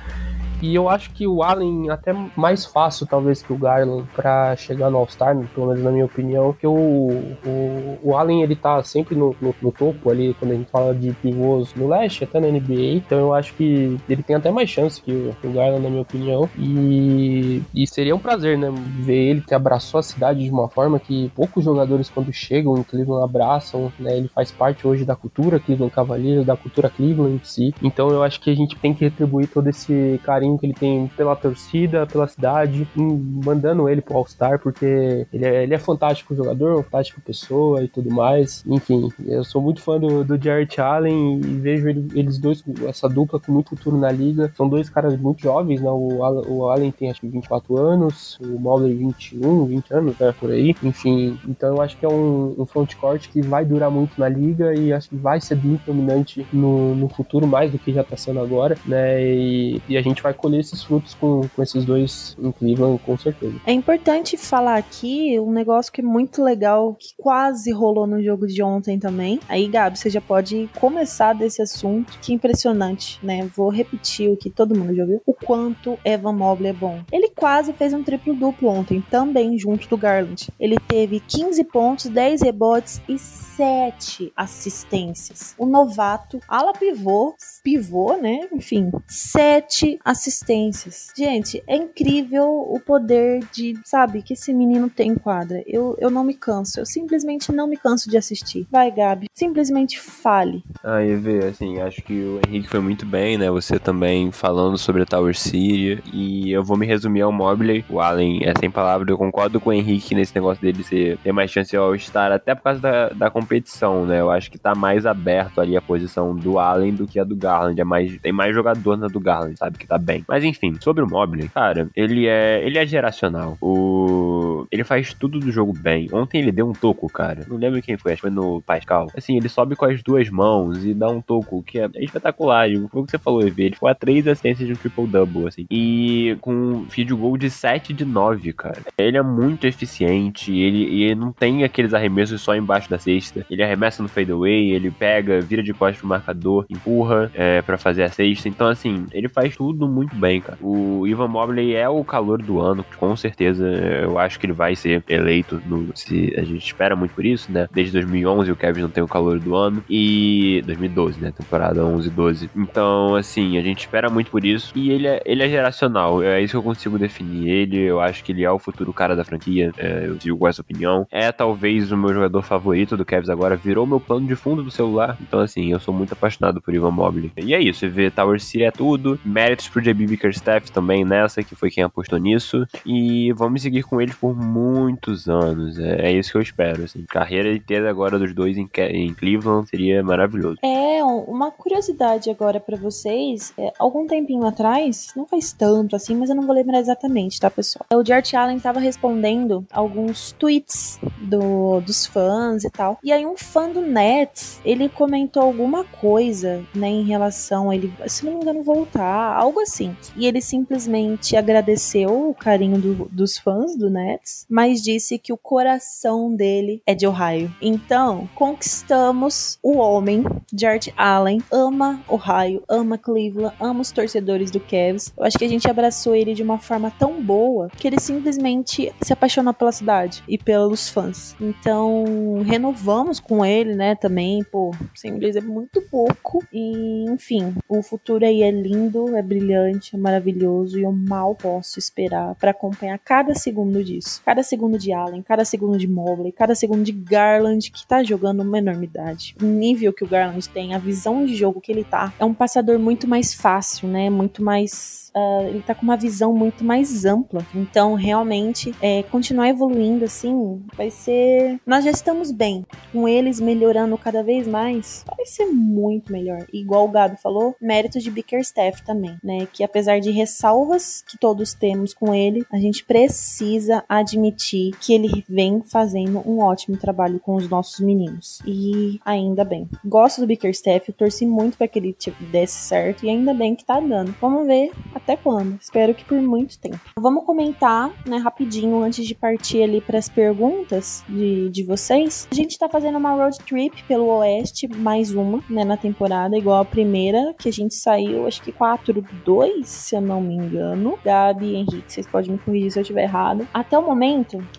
[0.61, 4.89] E eu acho que o Allen até mais fácil, talvez, que o Garland para chegar
[4.89, 9.15] no All-Star, pelo menos na minha opinião, que o, o, o Allen ele tá sempre
[9.15, 12.47] no, no, no, topo ali, quando a gente fala de pivôs no leste, até na
[12.47, 12.95] NBA.
[12.95, 16.01] Então eu acho que ele tem até mais chance que o, o Garland, na minha
[16.03, 16.47] opinião.
[16.57, 20.99] E, e seria um prazer, né, ver ele que abraçou a cidade de uma forma
[20.99, 24.17] que poucos jogadores, quando chegam em Cleveland, abraçam, né?
[24.17, 27.73] Ele faz parte hoje da cultura Cleveland Cavaliers, da cultura Cleveland em si.
[27.81, 30.73] Então eu acho que a gente tem que retribuir todo esse carinho carinho que ele
[30.73, 36.35] tem pela torcida, pela cidade, mandando ele pro All-Star, porque ele é, ele é fantástico
[36.35, 38.63] jogador, uma fantástica pessoa e tudo mais.
[38.67, 43.07] Enfim, eu sou muito fã do, do Jarrett Allen e vejo ele, eles dois, essa
[43.07, 44.51] dupla com muito futuro na liga.
[44.55, 45.89] São dois caras muito jovens, né?
[45.89, 50.33] O, o Allen tem acho que 24 anos, o Mobley 21, 20 anos, né?
[50.39, 50.75] Por aí.
[50.83, 54.73] Enfim, então eu acho que é um, um frontcourt que vai durar muito na liga
[54.73, 58.17] e acho que vai ser muito dominante no, no futuro, mais do que já tá
[58.17, 59.21] sendo agora, né?
[59.23, 63.17] E, e a gente vai colher esses frutos com, com esses dois em Cleveland, com
[63.17, 63.55] certeza.
[63.65, 68.47] É importante falar aqui um negócio que é muito legal, que quase rolou no jogo
[68.47, 69.39] de ontem também.
[69.47, 73.49] Aí, Gabi, você já pode começar desse assunto, que é impressionante, né?
[73.55, 77.01] Vou repetir o que todo mundo já viu, o quanto Evan Mobley é bom.
[77.11, 80.49] Ele quase fez um triplo-duplo ontem, também junto do Garland.
[80.59, 85.55] Ele teve 15 pontos, 10 rebotes e 7 assistências.
[85.57, 88.47] O novato, ala pivô, pivô, né?
[88.51, 91.11] Enfim, 7 assistências.
[91.15, 95.63] Gente, é incrível o poder de, sabe, que esse menino tem em quadra.
[95.65, 98.67] Eu, eu não me canso, eu simplesmente não me canso de assistir.
[98.69, 100.63] Vai, Gabi, simplesmente fale.
[100.83, 103.49] Ah, Eve, assim, acho que o Henrique foi muito bem, né?
[103.51, 106.01] Você também falando sobre a Tower City.
[106.11, 107.85] E eu vou me resumir ao Mobley.
[107.89, 111.31] O Allen é sem palavras, eu concordo com o Henrique nesse negócio dele ser, ter
[111.31, 114.19] mais chance de estar até por causa da, da competição, né?
[114.19, 117.35] Eu acho que tá mais aberto ali a posição do Allen do que a do
[117.51, 117.79] Garland.
[117.79, 119.77] É mais, tem mais jogador na do Garland, sabe?
[119.77, 120.23] Que tá bem.
[120.27, 123.57] Mas enfim, sobre o Mobley, cara, ele é, ele é geracional.
[123.61, 124.30] O
[124.71, 126.07] ele faz tudo do jogo bem.
[126.11, 127.45] Ontem ele deu um toco, cara.
[127.47, 129.07] Não lembro quem foi, acho que foi no Pascal.
[129.15, 132.67] Assim, ele sobe com as duas mãos e dá um toco que é espetacular.
[132.89, 133.63] Foi o que você falou, EV.
[133.63, 135.65] Ele foi a três assistências de um triple-double, assim.
[135.69, 138.81] E com field goal de 7 de 9, cara.
[138.97, 143.45] Ele é muito eficiente, ele, ele não tem aqueles arremessos só embaixo da cesta.
[143.49, 148.03] Ele arremessa no fadeaway, ele pega, vira de costas pro marcador, empurra é, para fazer
[148.03, 148.47] a sexta.
[148.47, 150.57] Então, assim, ele faz tudo muito bem, cara.
[150.61, 153.65] O Ivan Mobley é o calor do ano, com certeza.
[153.67, 155.61] Eu acho que ele vai ser eleito.
[155.65, 157.67] No, se a gente espera muito por isso, né?
[157.71, 159.83] Desde 2011 o Kevin não tem o calor do ano.
[159.89, 161.31] E 2012, né?
[161.31, 162.49] Temporada 11 12.
[162.55, 164.71] Então, assim, a gente espera muito por isso.
[164.75, 166.21] E ele é, ele é geracional.
[166.21, 167.79] É isso que eu consigo definir ele.
[167.79, 169.71] Eu acho que ele é o futuro cara da franquia.
[169.77, 171.07] É, eu com essa opinião.
[171.11, 173.55] É talvez o meu jogador favorito do Kevs agora.
[173.55, 175.17] Virou meu plano de fundo do celular.
[175.21, 177.31] Então, assim, eu sou muito apaixonado por Ivan Mobley.
[177.37, 177.87] E é isso.
[177.89, 179.19] Vê Tower City é tudo.
[179.25, 182.65] Méritos pro JB Bickerstaff também nessa, que foi quem apostou nisso.
[182.85, 185.77] E vamos seguir com ele por muitos anos.
[185.79, 186.83] É, é isso que eu espero.
[186.83, 187.03] Assim.
[187.07, 190.57] Carreira inteira agora dos dois em, em Cleveland seria maravilhoso.
[190.63, 193.53] É, uma curiosidade agora para vocês.
[193.57, 197.49] É, algum tempinho atrás, não faz tanto assim, mas eu não vou lembrar exatamente, tá,
[197.49, 197.85] pessoal?
[197.93, 202.97] O George Allen tava respondendo alguns tweets do, dos fãs e tal.
[203.03, 207.93] E aí um fã do Nets, ele comentou alguma coisa, né, em relação a ele,
[208.07, 209.95] se não me engano, voltar, algo assim.
[210.15, 215.37] E ele simplesmente agradeceu o carinho do, dos fãs do Nets, mas disse que o
[215.37, 217.53] coração dele é de Ohio.
[217.61, 220.23] Então, conquistamos o homem,
[220.53, 225.13] George Allen, ama Ohio, ama Cleveland, ama os torcedores do Cavs.
[225.17, 228.93] Eu acho que a gente abraçou ele de uma forma tão boa que ele simplesmente
[229.01, 231.35] se apaixonou pela cidade e pelos fãs.
[231.39, 236.43] Então, renovamos com ele, né, também, pô, sem inglês é muito pouco.
[236.51, 241.79] E, enfim, o futuro aí é lindo, é brilhante, é maravilhoso e eu mal posso
[241.79, 244.20] esperar para acompanhar cada segundo disso.
[244.25, 248.41] Cada segundo de Allen, cada segundo de Mobley, cada segundo de Garland que tá jogando
[248.41, 249.35] uma enormidade.
[249.41, 252.33] O nível que o Garland tem, a visão de jogo que ele tá, é um
[252.33, 254.09] passador muito mais fácil, né?
[254.09, 257.45] Muito mais uh, ele tá com uma visão muito mais ampla.
[257.53, 261.59] Então, realmente, é, continuar evoluindo assim vai ser.
[261.65, 262.65] Nós já estamos bem.
[262.91, 266.45] Com eles melhorando cada vez mais, vai ser muito melhor.
[266.51, 269.47] Igual o Gabi falou, méritos de Bickerstaff também, né?
[269.51, 275.23] Que apesar de ressalvas que todos temos com ele, a gente precisa admitir que ele
[275.27, 278.39] vem fazendo um ótimo trabalho com os nossos meninos.
[278.45, 279.69] E ainda bem.
[279.85, 283.55] Gosto do Bickerstaff, eu torci muito para que ele tipo, desse certo e ainda bem
[283.55, 284.13] que tá dando.
[284.19, 285.57] Vamos ver até quando?
[285.59, 286.79] Espero que por muito tempo.
[286.97, 292.27] Vamos comentar, né, rapidinho, antes de partir ali para as perguntas de, de vocês.
[292.31, 296.61] A gente tá fazendo uma road trip pelo Oeste, mais uma, né, na temporada, igual
[296.61, 300.97] a primeira, que a gente saiu, acho que 4-2, se eu não me engano.
[301.03, 303.47] Gabi Henrique, vocês podem me corrigir se eu estiver errado.
[303.53, 304.00] Até o momento,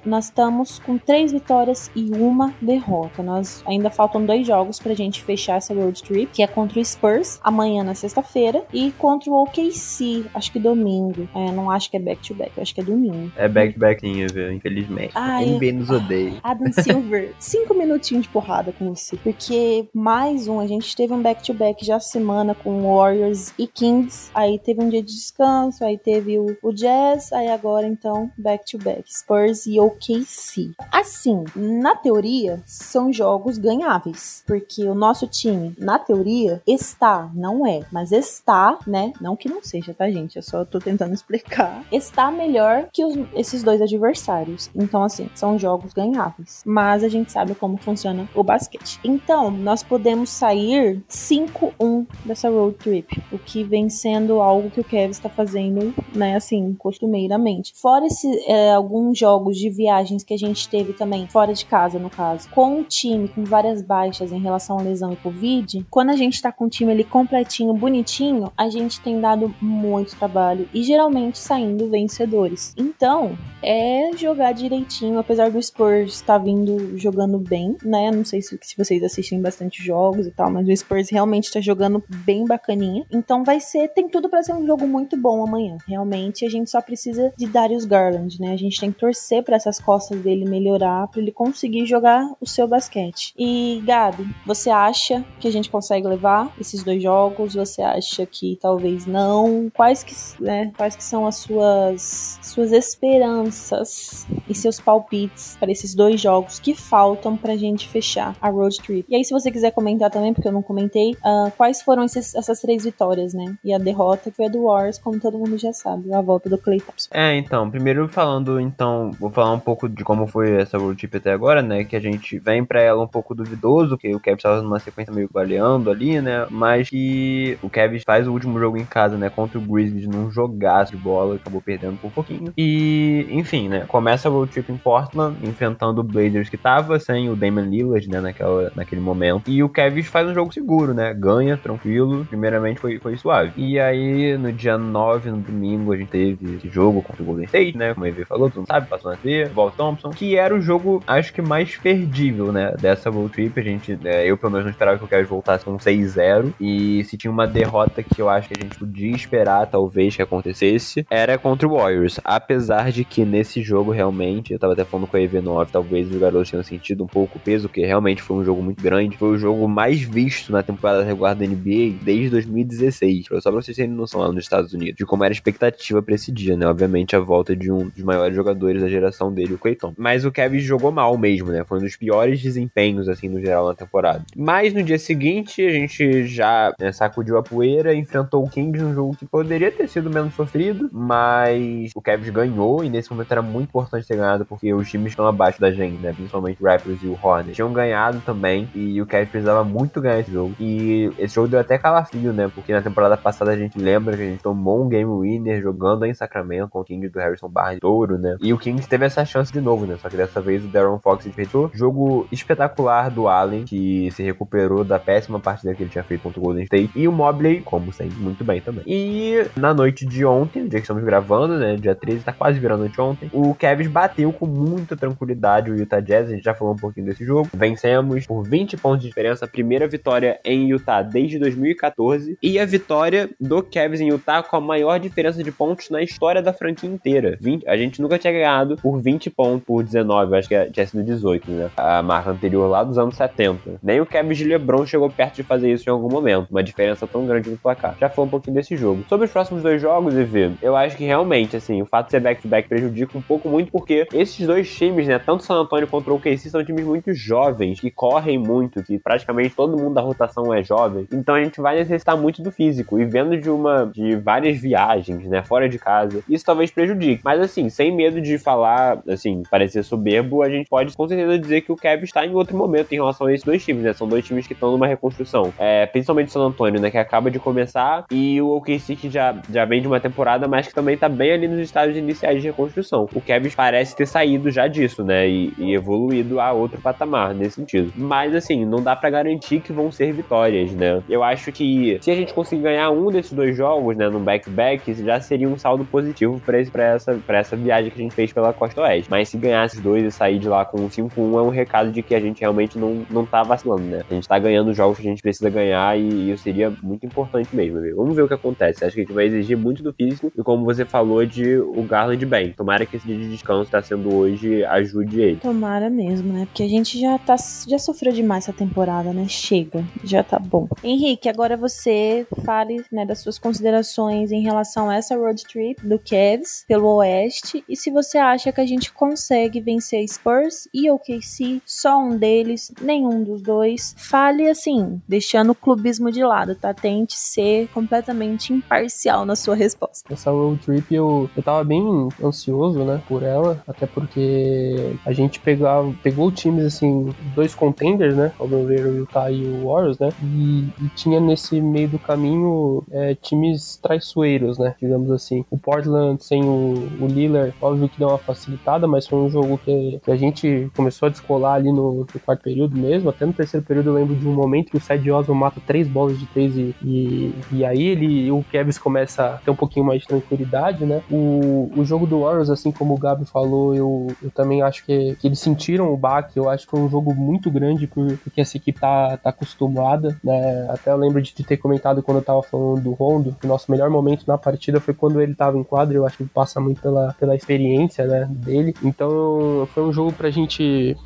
[0.04, 3.24] nós estamos com três vitórias e uma derrota.
[3.24, 6.84] Nós ainda faltam dois jogos pra gente fechar essa road trip, que é contra o
[6.84, 11.28] Spurs, amanhã na sexta-feira, e contra o OKC, acho que domingo.
[11.34, 13.32] É, não acho que é back-to-back, acho que é domingo.
[13.36, 14.52] É back-to-back sim, viu?
[14.52, 15.12] Infelizmente.
[15.16, 16.34] Ai, NB nos odeia.
[16.44, 19.16] Adam Silver, cinco minutinhos de porrada com você.
[19.16, 24.30] Porque mais um, a gente teve um back-to-back já semana com Warriors e Kings.
[24.32, 29.02] Aí teve um dia de descanso, aí teve o, o Jazz, aí agora então back-to-back.
[29.12, 29.31] Spurs
[29.66, 30.72] e OKC.
[30.90, 34.44] Assim, na teoria, são jogos ganháveis.
[34.46, 39.12] Porque o nosso time, na teoria, está, não é, mas está, né?
[39.20, 40.36] Não que não seja, tá, gente?
[40.36, 41.84] Eu só tô tentando explicar.
[41.90, 44.70] Está melhor que os, esses dois adversários.
[44.74, 46.62] Então, assim, são jogos ganháveis.
[46.66, 49.00] Mas a gente sabe como funciona o basquete.
[49.02, 53.22] Então, nós podemos sair 5-1 dessa road trip.
[53.32, 57.72] O que vem sendo algo que o Kevin está fazendo, né, assim, costumeiramente.
[57.74, 61.98] Fora esse, é, alguns jogos de viagens que a gente teve também, fora de casa,
[61.98, 66.10] no caso, com o time com várias baixas em relação à lesão e Covid, quando
[66.10, 70.68] a gente tá com o time ali completinho, bonitinho, a gente tem dado muito trabalho
[70.72, 72.74] e geralmente saindo vencedores.
[72.76, 78.10] Então, é jogar direitinho, apesar do Spurs estar tá vindo jogando bem, né?
[78.10, 81.60] Não sei se, se vocês assistem bastante jogos e tal, mas o Spurs realmente tá
[81.60, 83.04] jogando bem bacaninha.
[83.10, 85.78] Então vai ser, tem tudo para ser um jogo muito bom amanhã.
[85.86, 88.52] Realmente a gente só precisa de Darius Garland, né?
[88.52, 92.46] A gente tem que torcer para essas costas dele melhorar, para ele conseguir jogar o
[92.46, 93.34] seu basquete.
[93.36, 97.54] E Gabi, você acha que a gente consegue levar esses dois jogos?
[97.54, 99.70] Você acha que talvez não?
[99.74, 105.94] Quais que, né, quais que são as suas suas esperanças e seus palpites para esses
[105.94, 109.04] dois jogos que faltam pra gente gente fechar a road trip.
[109.08, 112.34] E aí, se você quiser comentar também, porque eu não comentei, uh, quais foram esses,
[112.34, 113.56] essas três vitórias, né?
[113.64, 116.48] E a derrota que foi a do Warriors, como todo mundo já sabe, a volta
[116.48, 117.08] do Clay Thompson.
[117.12, 121.16] É, então, primeiro falando, então, vou falar um pouco de como foi essa road trip
[121.16, 121.84] até agora, né?
[121.84, 125.12] Que a gente vem pra ela um pouco duvidoso, que o Cavs tava numa sequência
[125.12, 126.46] meio baleando ali, né?
[126.50, 129.30] Mas que o Cavs faz o último jogo em casa, né?
[129.30, 132.52] Contra o Grizzlies num jogaço de bola, acabou perdendo por um pouquinho.
[132.56, 133.84] E, enfim, né?
[133.86, 138.08] Começa a road trip em Portland, enfrentando o Blazers que tava sem o Damian Lillard,
[138.08, 138.20] né?
[138.20, 139.50] Naquela, naquele momento.
[139.50, 141.14] E o Cavs faz um jogo seguro, né?
[141.14, 142.24] Ganha, tranquilo.
[142.26, 143.52] Primeiramente foi, foi suave.
[143.56, 147.44] E aí, no dia 9, no domingo, a gente teve esse jogo contra o Golden
[147.46, 147.94] State, né?
[147.94, 150.60] Como a EV falou, tu não sabe, passou na TV, Val Thompson, que era o
[150.60, 152.74] jogo, acho que mais perdível, né?
[152.80, 153.58] Dessa road trip.
[153.58, 156.52] A gente, é, eu pelo menos não esperava que o Cavs voltasse com 6-0.
[156.60, 160.22] E se tinha uma derrota que eu acho que a gente podia esperar, talvez, que
[160.22, 162.20] acontecesse, era contra o Warriors.
[162.24, 166.18] Apesar de que nesse jogo, realmente, eu tava até falando com a EV9, talvez os
[166.18, 169.16] garotos tenham sentido um pouco o peso, que realmente foi um jogo muito grande.
[169.16, 173.26] Foi o jogo mais visto na temporada regular da NBA desde 2016.
[173.40, 176.14] Só pra vocês terem noção lá nos Estados Unidos, de como era a expectativa pra
[176.14, 176.66] esse dia, né?
[176.66, 179.94] Obviamente, a volta de um dos maiores jogadores da geração dele, o Clayton.
[179.96, 181.64] Mas o Kevin jogou mal mesmo, né?
[181.64, 184.24] Foi um dos piores desempenhos, assim, no geral, na temporada.
[184.36, 188.94] Mas no dia seguinte, a gente já né, sacudiu a poeira, enfrentou o Kings num
[188.94, 193.42] jogo que poderia ter sido menos sofrido, mas o Kevin ganhou e nesse momento era
[193.42, 196.12] muito importante ter ganhado porque os times estão abaixo da gente, né?
[196.12, 197.56] Principalmente o Raptors e o Hornets.
[197.56, 200.54] Tinham ganhado também e o Kevin precisava muito ganhar esse jogo.
[200.58, 202.50] E esse jogo deu até calafrio, né?
[202.54, 206.04] Porque na temporada passada a gente lembra que a gente tomou um game winner jogando
[206.04, 208.36] em Sacramento com o Kings do Harrison Barnes touro, né?
[208.40, 209.96] E o Kings teve essa chance de novo, né?
[210.00, 211.68] Só que dessa vez o Darren Fox desperdiçou.
[211.74, 216.38] Jogo espetacular do Allen, que se recuperou da péssima partida que ele tinha feito contra
[216.38, 216.90] o Golden State.
[216.94, 218.84] E o Mobley, como sempre, muito bem também.
[218.86, 221.74] E na noite de ontem, dia que estamos gravando, né?
[221.74, 223.28] Dia 13, tá quase virando noite ontem.
[223.32, 226.28] O Cavs bateu com muita tranquilidade o Utah Jazz.
[226.28, 227.48] A gente já falou um pouquinho desse jogo.
[227.52, 229.46] Vencemos por 20 pontos de diferença.
[229.46, 232.38] Primeira vitória em Utah desde 2014.
[232.40, 236.40] E a vitória do Cavs em Utah com a maior diferença de pontos na história
[236.40, 237.36] da franquia inteira.
[237.40, 241.02] 20, a gente nunca tinha ganhado por 20 pontos, por 19, acho que tinha sido
[241.02, 241.70] 18, né?
[241.76, 243.78] A marca anterior lá dos anos 70.
[243.82, 246.48] Nem o Cavs de LeBron chegou perto de fazer isso em algum momento.
[246.50, 247.96] Uma diferença tão grande no placar.
[248.00, 249.04] Já foi um pouquinho desse jogo.
[249.08, 252.20] Sobre os próximos dois jogos, EV, eu acho que realmente, assim, o fato de ser
[252.20, 256.12] back-to-back -back prejudica um pouco muito porque esses dois times, né, tanto San Antonio contra
[256.12, 260.52] o KC, são times muito jovens, que correm muito, que praticamente todo mundo da rotação
[260.52, 261.06] é jovem.
[261.12, 262.98] Então a gente vai necessitar muito do físico.
[262.98, 267.22] E vendo de uma de várias viagens, né, fora de casa, isso talvez prejudique.
[267.24, 271.62] Mas assim, sem medo de falar, assim, parecer soberbo, a gente pode com certeza dizer
[271.62, 273.92] que o Cavs está em outro momento em relação a esses dois times, né?
[273.92, 275.52] São dois times que estão numa reconstrução.
[275.58, 279.34] É, principalmente o San Antonio, né, que acaba de começar, e o OKC que já,
[279.50, 282.48] já vem de uma temporada, mas que também tá bem ali nos estágios iniciais de
[282.48, 283.08] reconstrução.
[283.14, 287.56] O Cavs parece ter saído já disso, né, e, e evoluído a outro patamar nesse
[287.56, 287.92] sentido.
[287.96, 291.02] Mas assim, não dá para garantir que vão ser vitórias, né?
[291.08, 294.92] Eu acho que se a gente conseguir ganhar um desses dois jogos, né, no back-back,
[294.94, 298.52] já seria um saldo positivo para essa, pra essa viagem que a gente fez pela
[298.52, 299.10] Costa Oeste.
[299.10, 301.90] Mas se ganhar esses dois e sair de lá com um 5-1, é um recado
[301.90, 304.02] de que a gente realmente não, não tá vacilando, né?
[304.08, 307.48] A gente tá ganhando jogos que a gente precisa ganhar e, isso seria muito importante
[307.54, 307.80] mesmo.
[307.96, 308.84] Vamos ver o que acontece.
[308.84, 311.82] Acho que a gente vai exigir muito do físico e como você falou de o
[311.82, 312.52] Garland bem.
[312.52, 315.36] Tomara que esse dia de descanso tá sendo hoje ajude ele.
[315.36, 316.44] Tomara mesmo, né?
[316.46, 317.36] Porque a gente já tá
[317.68, 319.26] já sofreu demais essa temporada, né?
[319.28, 320.68] Chega, já tá bom.
[320.82, 325.98] Henrique, agora você fale, né, das suas considerações em relação a essa road trip do
[325.98, 331.60] Cavs pelo Oeste e se você acha que a gente consegue vencer Spurs e OKC,
[331.66, 333.94] só um deles, nenhum dos dois.
[333.98, 336.72] Fale assim, deixando o clubismo de lado, tá?
[336.72, 340.12] Tente ser completamente imparcial na sua resposta.
[340.12, 345.40] Essa road trip eu, eu tava bem ansioso, né, por ela, até porque a gente
[345.40, 349.98] pegava, pegou times assim, dois contenders, né, ao meu ver, o Utah e o Warriors,
[349.98, 355.44] né, e, e tinha nesse meio do caminho é, times traiçoeiros, né, digamos assim.
[355.50, 359.56] O Portland sem o, o Lillard, óbvio que deu uma facilitada, mas foi um jogo
[359.58, 363.32] que, que a gente começou a descolar ali no, no, quarto período mesmo, até no
[363.32, 366.26] terceiro período eu lembro de um momento que o Seth Oswald mata três bolas de
[366.26, 370.08] três e, e, e aí ele, o Kevs começa a ter um pouquinho mais de
[370.08, 371.02] tranquilidade, né.
[371.10, 375.14] O, o jogo do Warriors, assim como o Gabi falou, eu, eu também acho que,
[375.16, 378.40] que eles sentiram o baque, eu acho que foi um jogo muito grande por, porque
[378.40, 382.42] essa equipe tá, tá acostumada, né, até eu lembro de ter comentado quando eu tava
[382.42, 385.62] falando do Rondo, que o nosso melhor momento na partida foi quando ele tava em
[385.62, 390.12] quadro, eu acho que passa muito pela, pela experiência, né, dele, então foi um jogo
[390.12, 390.96] pra gente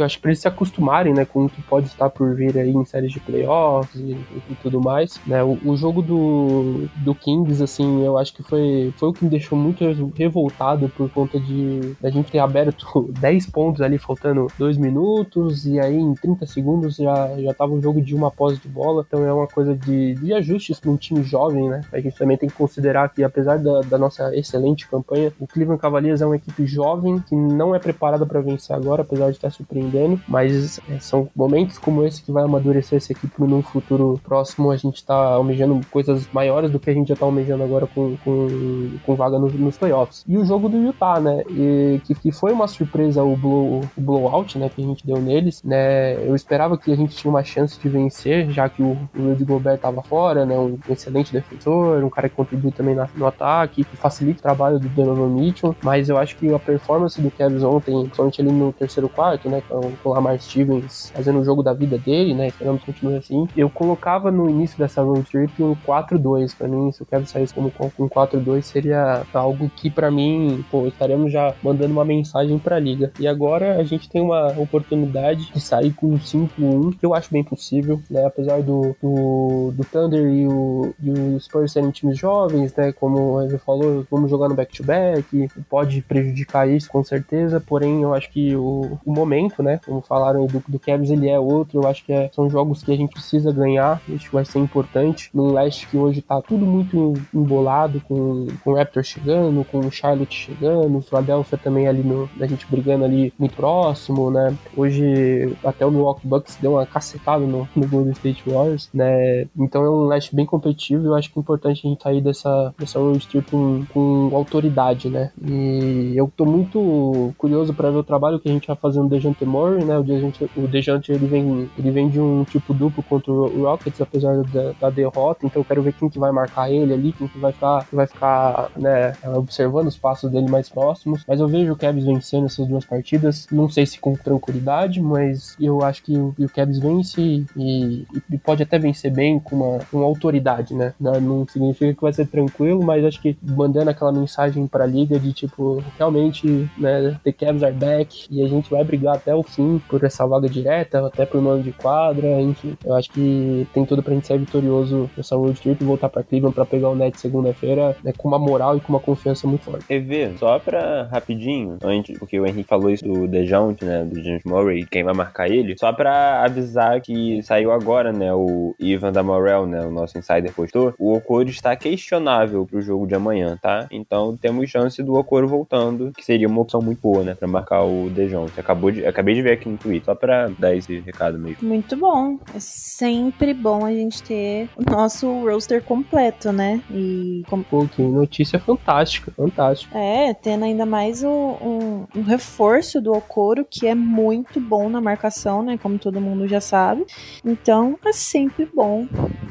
[0.00, 2.56] eu acho que pra eles se acostumarem, né, com o que pode estar por vir
[2.58, 4.12] aí em séries de playoffs e,
[4.50, 8.92] e tudo mais, né, o, o, jogo do, do Kings, assim, eu acho que foi,
[8.96, 9.84] foi o que me deixou muito
[10.14, 15.78] revoltado por conta de a gente ter aberto 10 pontos ali, faltando 2 minutos, e
[15.78, 19.24] aí em 30 segundos já, já tava um jogo de uma posse de bola, então
[19.24, 22.48] é uma coisa de, de ajustes para um time jovem, né, a gente também tem
[22.48, 26.66] que considerar que apesar da, da nossa excelente campanha, o Cleveland Cavaliers é uma equipe
[26.66, 29.81] jovem que não é preparada para vencer agora, apesar de estar surpreendendo,
[30.28, 34.70] mas é, são momentos como esse que vai amadurecer essa equipe num futuro próximo.
[34.70, 38.16] A gente tá almejando coisas maiores do que a gente já tá almejando agora com,
[38.24, 40.24] com, com vaga nos, nos playoffs.
[40.28, 41.42] E o jogo do Utah, né?
[41.50, 44.68] E, que, que foi uma surpresa o, blow, o blowout, né?
[44.68, 46.14] Que a gente deu neles, né?
[46.26, 49.78] Eu esperava que a gente tinha uma chance de vencer, já que o, Rudy Gobert
[49.78, 50.58] tava fora, né?
[50.58, 54.78] Um excelente defensor, um cara que contribui também na, no ataque, que facilita o trabalho
[54.78, 58.72] do Donovan Mitchell, mas eu acho que a performance do Cavs ontem, principalmente ali no
[58.72, 59.62] terceiro quarto, né,
[60.02, 63.48] com o Lamar Stevens fazendo o jogo da vida dele, né, esperamos que continue assim,
[63.56, 67.54] eu colocava no início dessa road trip um 4-2, pra mim, se o Cavs saísse
[67.54, 72.78] como com 4-2 seria algo que para mim, pô, estaremos já mandando uma mensagem pra
[72.78, 73.12] liga.
[73.18, 77.32] E agora a gente tem uma oportunidade de sair com um 5-1, que eu acho
[77.32, 82.18] bem possível, né, apesar do, do, do Thunder e o, e o Spurs serem times
[82.18, 87.60] jovens, né, como ele falou, vamos jogar no back-to-back, -back, pode prejudicar isso com certeza,
[87.60, 91.38] porém eu acho que o, o momento, né, como falaram do, do Cavs, ele é
[91.38, 94.58] outro, eu acho que é, são jogos que a gente precisa ganhar, que vai ser
[94.58, 99.78] importante, no leste que hoje tá tudo muito embolado, com, com o Raptors chegando, com
[99.78, 104.56] o Charlotte chegando, o Philadelphia também ali, no, a gente brigando ali muito próximo, né,
[104.76, 109.84] hoje até o Milwaukee Bucks deu uma cacetada no, no Golden State Warriors, né, então
[109.84, 112.98] é um leste bem competitivo, eu acho que é importante a gente sair dessa, dessa
[112.98, 118.38] road trip com, com autoridade, né, e eu tô muito curioso para ver o trabalho
[118.38, 119.98] que a gente vai fazer no Dejante Murray, né?
[119.98, 124.00] O Dejante, o Dejante ele vem, ele vem de um tipo duplo contra o Rockets,
[124.00, 125.44] apesar da, da, derrota.
[125.44, 128.06] Então eu quero ver quem que vai marcar ele ali, quem que vai ficar, vai
[128.06, 131.22] ficar, né, observando os passos dele mais próximos.
[131.28, 133.46] Mas eu vejo o Cavs vencendo essas duas partidas.
[133.52, 137.20] Não sei se com tranquilidade, mas eu acho que o, o Cavs vence
[137.56, 140.94] e, e, pode até vencer bem com uma, uma autoridade, né?
[140.98, 144.86] Não, não significa que vai ser tranquilo, mas acho que mandando aquela mensagem para a
[144.86, 149.34] liga de tipo, realmente, né, The Cavs are back e a gente vai brigar até
[149.34, 152.76] o fim por essa vaga direta, até por mano de quadra, enfim.
[152.84, 156.22] Eu acho que tem tudo pra gente ser vitorioso nessa road trip e voltar pra
[156.22, 159.64] Cleveland pra pegar o net segunda-feira, né, com uma moral e com uma confiança muito
[159.64, 159.84] forte.
[159.88, 164.42] EV, só pra rapidinho, antes, porque o Henrique falou isso do Dejante, né, do James
[164.44, 169.22] Murray, quem vai marcar ele, só pra avisar que saiu agora, né, o Ivan da
[169.22, 173.86] Morel, né, o nosso insider postou, o Okoro está questionável pro jogo de amanhã, tá?
[173.90, 177.82] Então temos chance do Okoro voltando, que seria uma opção muito boa, né, pra marcar
[177.82, 178.10] o.
[178.12, 181.66] Você acabou de, acabei de ver aqui no Twitter, só pra dar esse recado mesmo.
[181.66, 182.38] Muito bom.
[182.54, 186.80] É sempre bom a gente ter o nosso roster completo, né?
[186.90, 187.64] E como...
[187.64, 189.96] Pô, que notícia fantástica, fantástica.
[189.96, 195.00] É, tendo ainda mais o, um, um reforço do Okoro, que é muito bom na
[195.00, 195.78] marcação, né?
[195.78, 197.04] Como todo mundo já sabe.
[197.44, 199.06] Então, é sempre bom,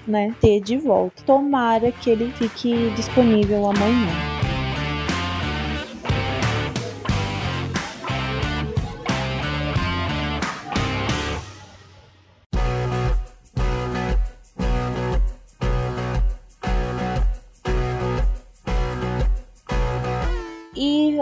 [0.08, 0.34] né?
[0.40, 1.24] Ter de volta.
[1.24, 4.51] Tomara que ele fique disponível amanhã.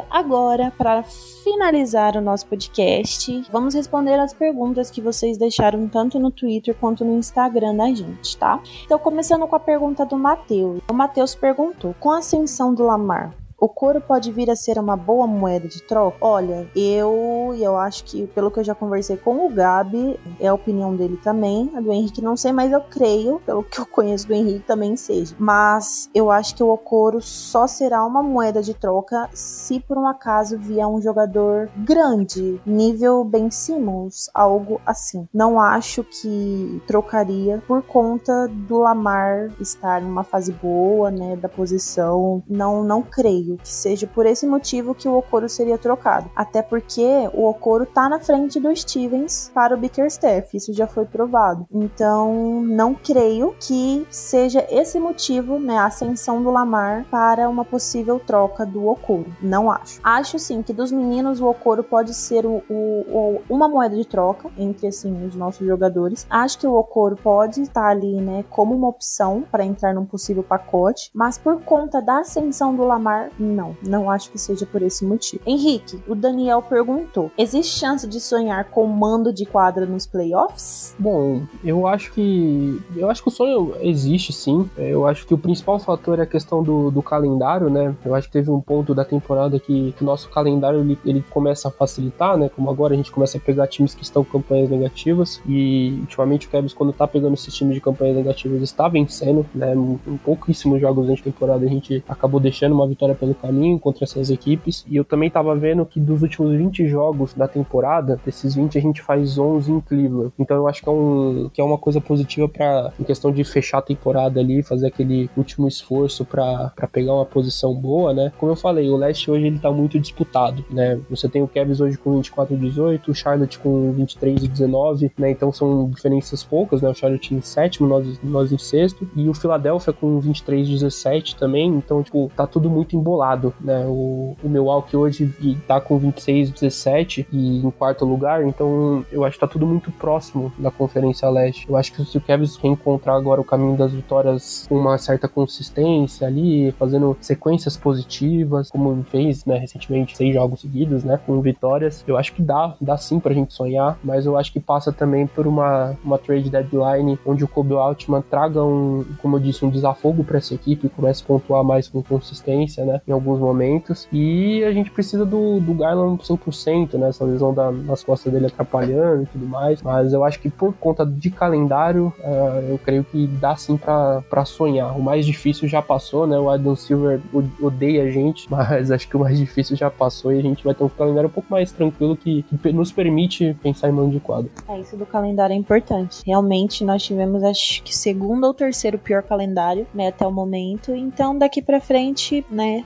[0.10, 6.32] Agora, para finalizar o nosso podcast, vamos responder as perguntas que vocês deixaram tanto no
[6.32, 8.62] Twitter quanto no Instagram da gente, tá?
[8.86, 10.82] Então, começando com a pergunta do Matheus.
[10.90, 14.96] O Matheus perguntou: com a ascensão do Lamar, o couro pode vir a ser uma
[14.96, 16.18] boa moeda de troca?
[16.22, 20.54] Olha, eu eu acho que, pelo que eu já conversei com o Gabi, é a
[20.54, 24.28] opinião dele também, a do Henrique não sei, mas eu creio, pelo que eu conheço
[24.28, 25.36] do Henrique, também seja.
[25.38, 30.08] Mas eu acho que o Okoro só será uma moeda de troca se por um
[30.08, 35.28] acaso vier um jogador grande, nível Ben Simmons, algo assim.
[35.34, 41.50] Não acho que trocaria por conta do Lamar estar em uma fase boa, né, da
[41.50, 42.44] posição.
[42.48, 46.30] Não, não creio creio que seja por esse motivo que o Okoro seria trocado.
[46.36, 51.06] Até porque o Okoro tá na frente do Stevens para o Bickerstaff, isso já foi
[51.06, 51.66] provado.
[51.72, 58.20] Então, não creio que seja esse motivo, né, a ascensão do Lamar para uma possível
[58.20, 59.34] troca do Okoro.
[59.42, 60.00] Não acho.
[60.04, 64.06] Acho sim que dos meninos o Okoro pode ser o, o, o, uma moeda de
[64.06, 66.28] troca entre assim os nossos jogadores.
[66.30, 70.44] Acho que o Okoro pode estar ali, né, como uma opção para entrar num possível
[70.44, 75.06] pacote, mas por conta da ascensão do Lamar, Não, não acho que seja por esse
[75.06, 75.42] motivo.
[75.46, 80.96] Henrique, o Daniel perguntou: existe chance de sonhar com mando de quadra nos playoffs?
[81.00, 82.82] Bom, eu acho que.
[82.96, 84.70] Eu acho que o sonho existe sim.
[84.78, 87.96] Eu acho que o principal fator é a questão do, do calendário, né?
[88.04, 91.24] Eu acho que teve um ponto da temporada que, que o nosso calendário ele, ele
[91.30, 92.50] começa a facilitar, né?
[92.54, 95.42] Como agora a gente começa a pegar times que estão com campanhas negativas.
[95.48, 99.74] E ultimamente o Cavs, quando tá pegando esses times de campanhas negativas, está vencendo, né?
[99.74, 104.30] Em pouquíssimos jogos de temporada a gente acabou deixando uma vitória pelo caminho contra essas
[104.30, 104.86] equipes.
[104.88, 108.82] E eu também tava vendo que dos últimos 20 jogos da temporada, desses 20 a
[108.82, 110.32] gente faz 11 em Cleveland.
[110.40, 113.44] Então eu acho que é, um, que é uma coisa positiva para em questão de
[113.44, 118.32] fechar a temporada ali, fazer aquele último esforço para pegar uma posição boa, né?
[118.38, 121.00] Como eu falei, o leste hoje ele tá muito disputado, né?
[121.10, 125.12] Você tem o Cavs hoje com 24 e 18, o Charlotte com 23 e 19,
[125.18, 125.32] né?
[125.32, 126.90] Então são diferenças poucas, né?
[126.90, 131.36] O Charlotte em sétimo, nós, nós em sexto, e o Philadelphia com 23 e 17
[131.36, 133.19] também, então, tipo, tá tudo muito embolado,
[133.60, 133.86] né?
[133.88, 135.34] O, o Milwaukee hoje
[135.68, 139.66] tá com 26 e 17 e em quarto lugar, então eu acho que tá tudo
[139.66, 141.68] muito próximo da Conferência Leste.
[141.70, 145.28] Eu acho que se o Cavs reencontrar agora o caminho das vitórias com uma certa
[145.28, 152.04] consistência ali, fazendo sequências positivas, como fez, né, recentemente, seis jogos seguidos, né, com vitórias,
[152.08, 155.28] eu acho que dá, dá sim pra gente sonhar, mas eu acho que passa também
[155.28, 159.70] por uma, uma trade deadline onde o Kobe Altman traga um, como eu disse, um
[159.70, 164.64] desafogo para essa equipe, comece a pontuar mais com consistência, né, em alguns momentos, e
[164.64, 169.24] a gente precisa do, do Garland 100%, né, essa lesão da, nas costas dele atrapalhando
[169.24, 173.28] e tudo mais, mas eu acho que por conta de calendário, uh, eu creio que
[173.28, 174.98] dá sim para sonhar.
[174.98, 177.20] O mais difícil já passou, né, o Adam Silver
[177.62, 180.74] odeia a gente, mas acho que o mais difícil já passou e a gente vai
[180.74, 184.20] ter um calendário um pouco mais tranquilo que, que nos permite pensar em mão de
[184.20, 184.52] quadro.
[184.68, 186.22] É, isso do calendário é importante.
[186.26, 190.94] Realmente nós tivemos acho que segundo ou terceiro pior calendário, né, até o momento.
[190.94, 192.84] Então daqui para frente, né,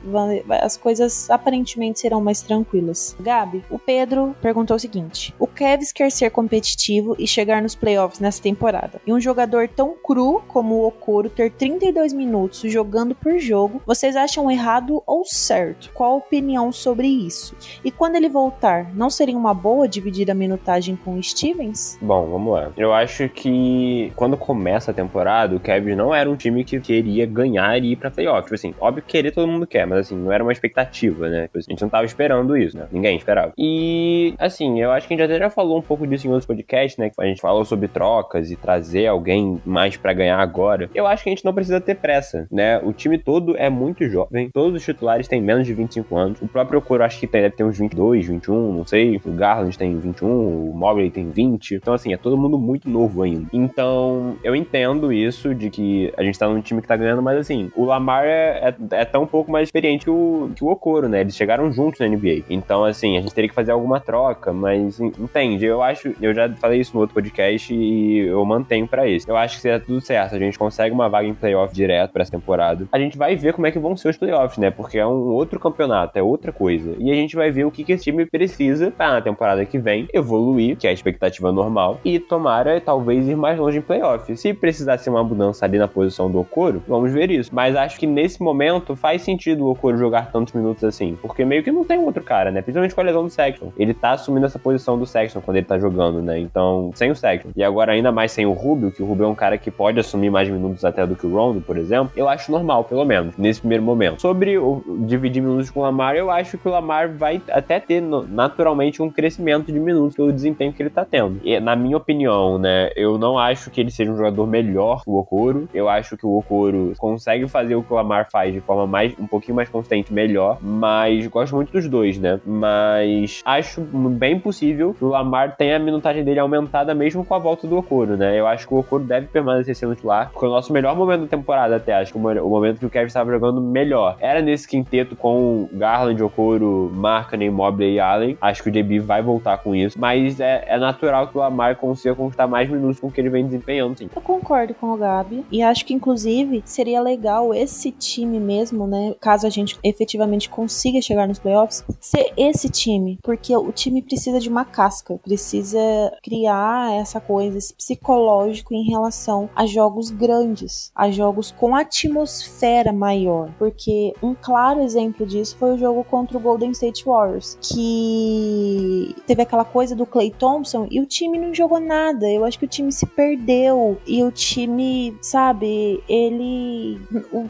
[0.50, 3.16] as coisas aparentemente serão mais tranquilas.
[3.20, 8.20] Gabi, o Pedro perguntou o seguinte: o Kevs quer ser competitivo e chegar nos playoffs
[8.20, 9.02] nessa temporada.
[9.06, 14.16] E um jogador tão cru como o Okoro ter 32 minutos jogando por jogo, vocês
[14.16, 15.92] acham errado ou certo?
[15.94, 17.56] Qual a opinião sobre isso?
[17.84, 21.98] E quando ele voltar, não seria uma boa dividir a minutagem com o Stevens?
[22.02, 22.72] Bom, vamos lá.
[22.78, 27.26] Eu acho que quando começa a temporada, o Kevin não era um time que queria
[27.26, 28.44] ganhar e ir pra playoff.
[28.44, 31.44] Tipo assim, óbvio que querer todo mundo quer, mas assim, não era uma expectativa, né?
[31.44, 32.88] Tipo a gente não tava esperando isso, né?
[32.92, 33.54] Ninguém esperava.
[33.58, 36.46] E, assim, eu acho que a gente até já falou um pouco disso em outros
[36.46, 37.12] podcasts, né?
[37.20, 40.90] A gente falou sobre trocas e trazer alguém mais para ganhar agora.
[40.94, 42.80] Eu acho que a gente não precisa ter pressa, né?
[42.80, 46.42] O time todo é muito jovem, todos os titulares têm menos de 25 anos.
[46.42, 49.20] O próprio Okoro acho que tem, deve ter uns 22, 21, não sei.
[49.26, 51.76] O Garland tem 21, o Mobley tem 20.
[51.76, 53.48] Então, assim, é todo mundo muito novo ainda.
[53.52, 57.38] Então, eu entendo isso de que a gente tá num time que tá ganhando, mas
[57.38, 61.08] assim, o Lamar é, é, é tão pouco mais experiente que o, que o Okoro,
[61.08, 61.22] né?
[61.22, 62.44] Eles chegaram juntos na NBA.
[62.50, 66.50] Então, assim, a gente teria que fazer alguma troca, mas entende, eu acho, eu já
[66.54, 69.30] falei isso no outro podcast e eu mantenho para isso.
[69.30, 72.12] Eu acho que se der tudo certo, a gente consegue uma vaga em playoff direto
[72.12, 72.88] para essa temporada.
[72.92, 74.72] A gente vai ver como é que vão ser os playoffs, né?
[74.72, 76.96] Porque é um outro campeonato, é outra coisa.
[77.00, 79.78] E a gente vai ver o que, que esse time precisa para na temporada que
[79.78, 84.36] vem evoluir, que é a expectativa normal, e tomara talvez ir mais longe em playoff.
[84.36, 87.50] Se precisar ser uma mudança ali na posição do Okoro, vamos ver isso.
[87.54, 91.64] Mas acho que nesse momento faz sentido o Okoro jogar tantos minutos assim, porque meio
[91.64, 92.62] que não tem outro cara, né?
[92.62, 93.72] Principalmente com a lesão do Sexton.
[93.78, 96.40] Ele tá assumindo essa posição do Sexton quando ele tá jogando, né?
[96.40, 97.50] Então, sem o Sexton.
[97.56, 100.00] E agora ainda mais sem o Rubio, que o Rubio é um cara que pode
[100.00, 102.12] assumir mais minutos até do que o Rondo, por exemplo.
[102.16, 104.22] Eu acho normal, pelo menos, nesse primeiro momento.
[104.22, 108.02] Sobre o dividir minutos com o Lamar, eu acho que o Lamar vai até ter
[108.02, 111.40] naturalmente um crescimento de minutos pelo desempenho que ele tá tendo.
[111.44, 115.10] E, na minha opinião, né, eu não acho que ele seja um jogador melhor que
[115.10, 115.68] o Okoro.
[115.74, 119.14] Eu acho que o Okoro consegue fazer o que o Lamar faz de forma mais
[119.20, 122.40] um pouquinho mais consistente, melhor, mas gosto muito dos dois, né?
[122.46, 127.40] Mas acho bem possível que o Lamar tenha a minutagem dele aumentada mesmo com a
[127.40, 128.40] volta do Okoro, né?
[128.40, 131.28] Eu acho que o Okoro deve permanecer sendo titular, porque o nosso melhor momento da
[131.28, 135.16] temporada até, acho que o momento que o Kevin estava jogando melhor era nesse quinteto
[135.16, 138.38] com Garland, Okoro, Markkanen, Mobley e Allen.
[138.42, 141.76] Acho que o JB vai voltar com isso, mas é, é natural que o Lamar
[141.78, 144.10] consiga conquistar mais minutos com o que ele vem desempenhando, sim.
[144.16, 149.16] Eu concordo com o Gabi e acho que inclusive seria legal esse time mesmo, né,
[149.20, 154.40] caso a gente efetivamente consiga chegar nos playoffs, ser esse time, porque o time precisa
[154.40, 155.80] de uma casca, precisa
[156.24, 163.52] criar essa coisa, esse psicológico em relação a jogos grandes, a jogos com atmosfera maior,
[163.58, 169.42] porque um claro exemplo disso foi o jogo contra o Golden State Warriors, que teve
[169.42, 172.30] aquela coisa do Clay Thompson e o time não jogou nada.
[172.30, 177.00] Eu acho que o time se perdeu e o time, sabe, ele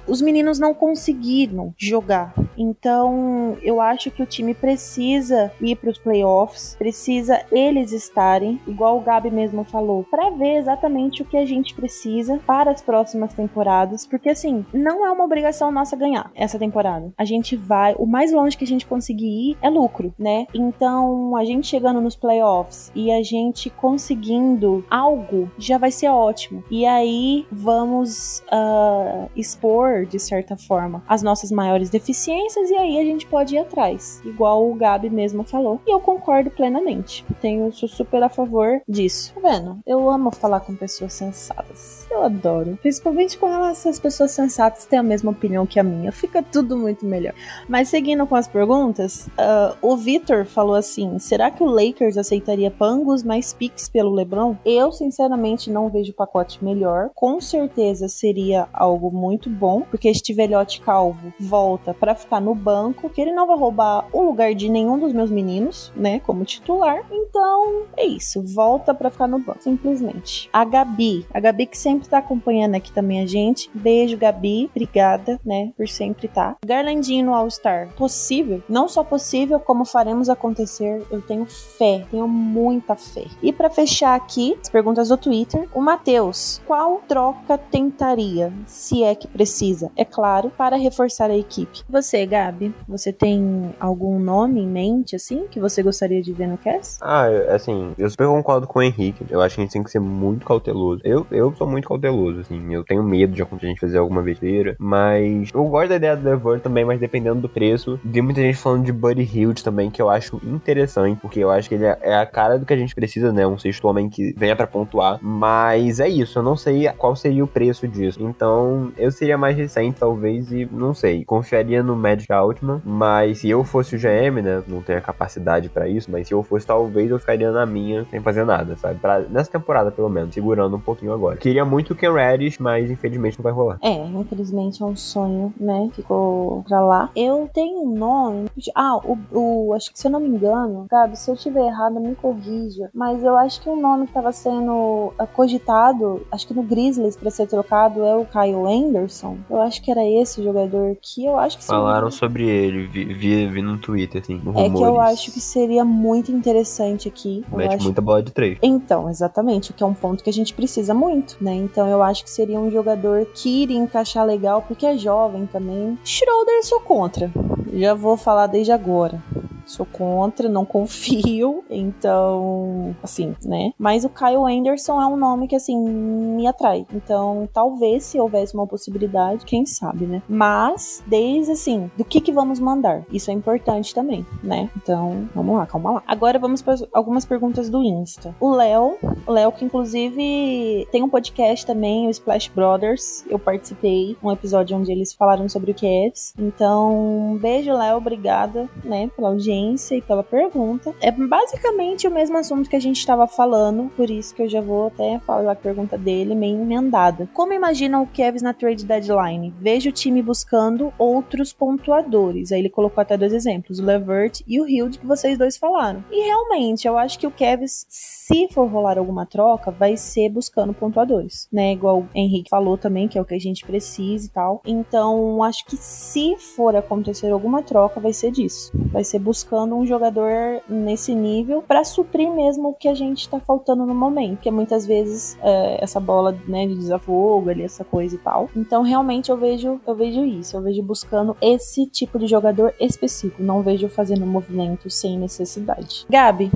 [0.08, 5.98] os meninos não conseguiram jogar Então, eu acho que o time precisa ir para os
[5.98, 11.46] playoffs, precisa eles estarem, igual o Gabi mesmo falou, para ver exatamente o que a
[11.46, 16.60] gente precisa para as próximas temporadas, porque assim, não é uma obrigação nossa ganhar essa
[16.60, 17.12] temporada.
[17.18, 20.46] A gente vai, o mais longe que a gente conseguir ir é lucro, né?
[20.54, 26.64] Então, a gente chegando nos playoffs e a gente conseguindo algo já vai ser ótimo.
[26.70, 33.04] E aí vamos uh, expor, de certa forma, as nossas maiores deficiências e aí a
[33.04, 35.80] gente pode ir atrás, igual o Gabi mesmo falou.
[35.86, 37.26] E eu concordo plenamente.
[37.42, 39.34] Tenho, sou super a favor disso.
[39.34, 39.80] Tá vendo?
[39.86, 42.08] Eu amo falar com pessoas sensatas.
[42.10, 42.78] Eu adoro.
[42.82, 46.12] Principalmente com elas, as pessoas sensatas têm a mesma opinião que a minha.
[46.12, 47.34] Fica tudo muito melhor.
[47.68, 52.72] Mas seguindo com as perguntas, uh, o Vitor falou assim: será que o Lakers aceitaria
[52.72, 54.56] Pangos mais Pix pelo LeBron?
[54.66, 57.10] Eu, sinceramente, não vejo pacote melhor.
[57.16, 63.10] Com certeza seria algo muito bom, porque este velhote calvo volta para ficar no banco,
[63.10, 67.04] que ele não vai roubar o lugar de nenhum dos meus meninos, né, como titular.
[67.12, 70.50] Então, é isso, volta para ficar no banco, simplesmente.
[70.52, 73.70] A Gabi, a Gabi que sempre tá acompanhando aqui também a gente.
[73.74, 76.28] Beijo, Gabi, obrigada, né, por sempre.
[76.28, 76.56] Tá.
[76.66, 78.62] Garlandinho no All-Star, possível?
[78.68, 81.06] Não só possível, como faremos acontecer.
[81.12, 83.26] Eu tenho fé, tenho muita fé.
[83.42, 89.16] E para fechar aqui, as perguntas do Twitter, o Matheus, qual troca tentaria, se é
[89.16, 89.92] que precisa?
[89.96, 91.53] É claro, para reforçar a equipe.
[91.90, 96.58] Você, Gabi, você tem algum nome em mente, assim, que você gostaria de ver no
[96.58, 96.98] cast?
[97.02, 99.26] Ah, assim, eu super concordo com o Henrique.
[99.30, 101.02] Eu acho que a gente tem que ser muito cauteloso.
[101.04, 102.74] Eu, eu sou muito cauteloso, assim.
[102.74, 104.76] Eu tenho medo de a gente fazer alguma besteira.
[104.80, 108.00] Mas eu gosto da ideia do Levert também, mas dependendo do preço.
[108.12, 111.70] Tem muita gente falando de Buddy Hield também, que eu acho interessante, porque eu acho
[111.70, 113.46] que ele é a cara do que a gente precisa, né?
[113.46, 115.20] Um sexto homem que venha para pontuar.
[115.22, 118.22] Mas é isso, eu não sei qual seria o preço disso.
[118.22, 121.24] Então, eu seria mais recente, talvez, e não sei.
[121.44, 124.64] Confiaria no Magic Altman, mas se eu fosse o GM, né?
[124.66, 128.06] Não tenho a capacidade para isso, mas se eu fosse, talvez eu ficaria na minha,
[128.06, 128.98] sem fazer nada, sabe?
[129.00, 131.36] Pra, nessa temporada, pelo menos, segurando um pouquinho agora.
[131.36, 133.78] Queria muito o Ken Reddish, mas infelizmente não vai rolar.
[133.82, 135.90] É, infelizmente é um sonho, né?
[135.94, 137.10] Ficou pra lá.
[137.14, 138.50] Eu tenho um nome.
[138.74, 142.00] Ah, o, o acho que se eu não me engano, Gabi, se eu tiver errado,
[142.00, 142.90] me corrija.
[142.94, 147.18] Mas eu acho que o nome que tava sendo ah, cogitado, acho que no Grizzlies
[147.18, 149.38] para ser trocado é o Kyle Anderson.
[149.50, 153.48] Eu acho que era esse jogador que eu acho que falaram sobre ele, vi, vi,
[153.48, 157.44] vi no Twitter assim, no É que eu acho que seria muito interessante aqui.
[157.52, 157.84] Mete acho...
[157.84, 158.58] muita bola de três.
[158.62, 161.54] Então, exatamente, o que é um ponto que a gente precisa muito, né?
[161.56, 165.98] Então eu acho que seria um jogador que iria encaixar legal porque é jovem também.
[166.04, 167.32] Schroeder sou contra.
[167.74, 169.22] Já vou falar desde agora
[169.66, 173.74] sou contra, não confio, então, assim, né?
[173.78, 176.86] Mas o Kyle Anderson é um nome que, assim, me atrai.
[176.94, 180.22] Então, talvez se houvesse uma possibilidade, quem sabe, né?
[180.28, 183.04] Mas, desde assim, do que que vamos mandar?
[183.12, 184.70] Isso é importante também, né?
[184.78, 186.04] Então, vamos lá, calma lá.
[186.08, 188.36] Agora vamos para algumas perguntas do Insta.
[188.40, 188.98] O Léo,
[189.28, 193.24] Léo que inclusive tem um podcast também, o Splash Brothers.
[193.30, 196.34] Eu participei, um episódio onde eles falaram sobre o Cavs.
[196.38, 200.94] Então, beijo, Léo, obrigada, né, pela audiência e pela pergunta.
[201.02, 204.62] É basicamente o mesmo assunto que a gente estava falando, por isso que eu já
[204.62, 207.30] vou até falar a pergunta dele meio emendada.
[207.34, 209.54] Como imagina o Kevs na trade deadline?
[209.60, 212.52] Vejo o time buscando outros pontuadores.
[212.52, 216.04] Aí ele colocou até dois exemplos, o Levert e o Hild que vocês dois falaram.
[216.12, 220.74] E realmente, eu acho que o Kevs, se for rolar alguma troca, vai ser buscando
[220.74, 221.74] pontuadores, né?
[221.74, 224.62] Igual o Henrique falou também, que é o que a gente precisa e tal.
[224.66, 228.72] Então, acho que se for acontecer alguma troca, vai ser disso.
[228.92, 233.28] Vai ser buscando buscando um jogador nesse nível para suprir mesmo o que a gente
[233.28, 237.62] tá faltando no momento, que é muitas vezes é, essa bola né, de desafogo ali,
[237.62, 238.50] essa coisa e tal.
[238.56, 243.44] Então realmente eu vejo, eu vejo isso, eu vejo buscando esse tipo de jogador específico,
[243.44, 246.06] não vejo fazendo movimento sem necessidade.
[246.10, 246.50] Gabi,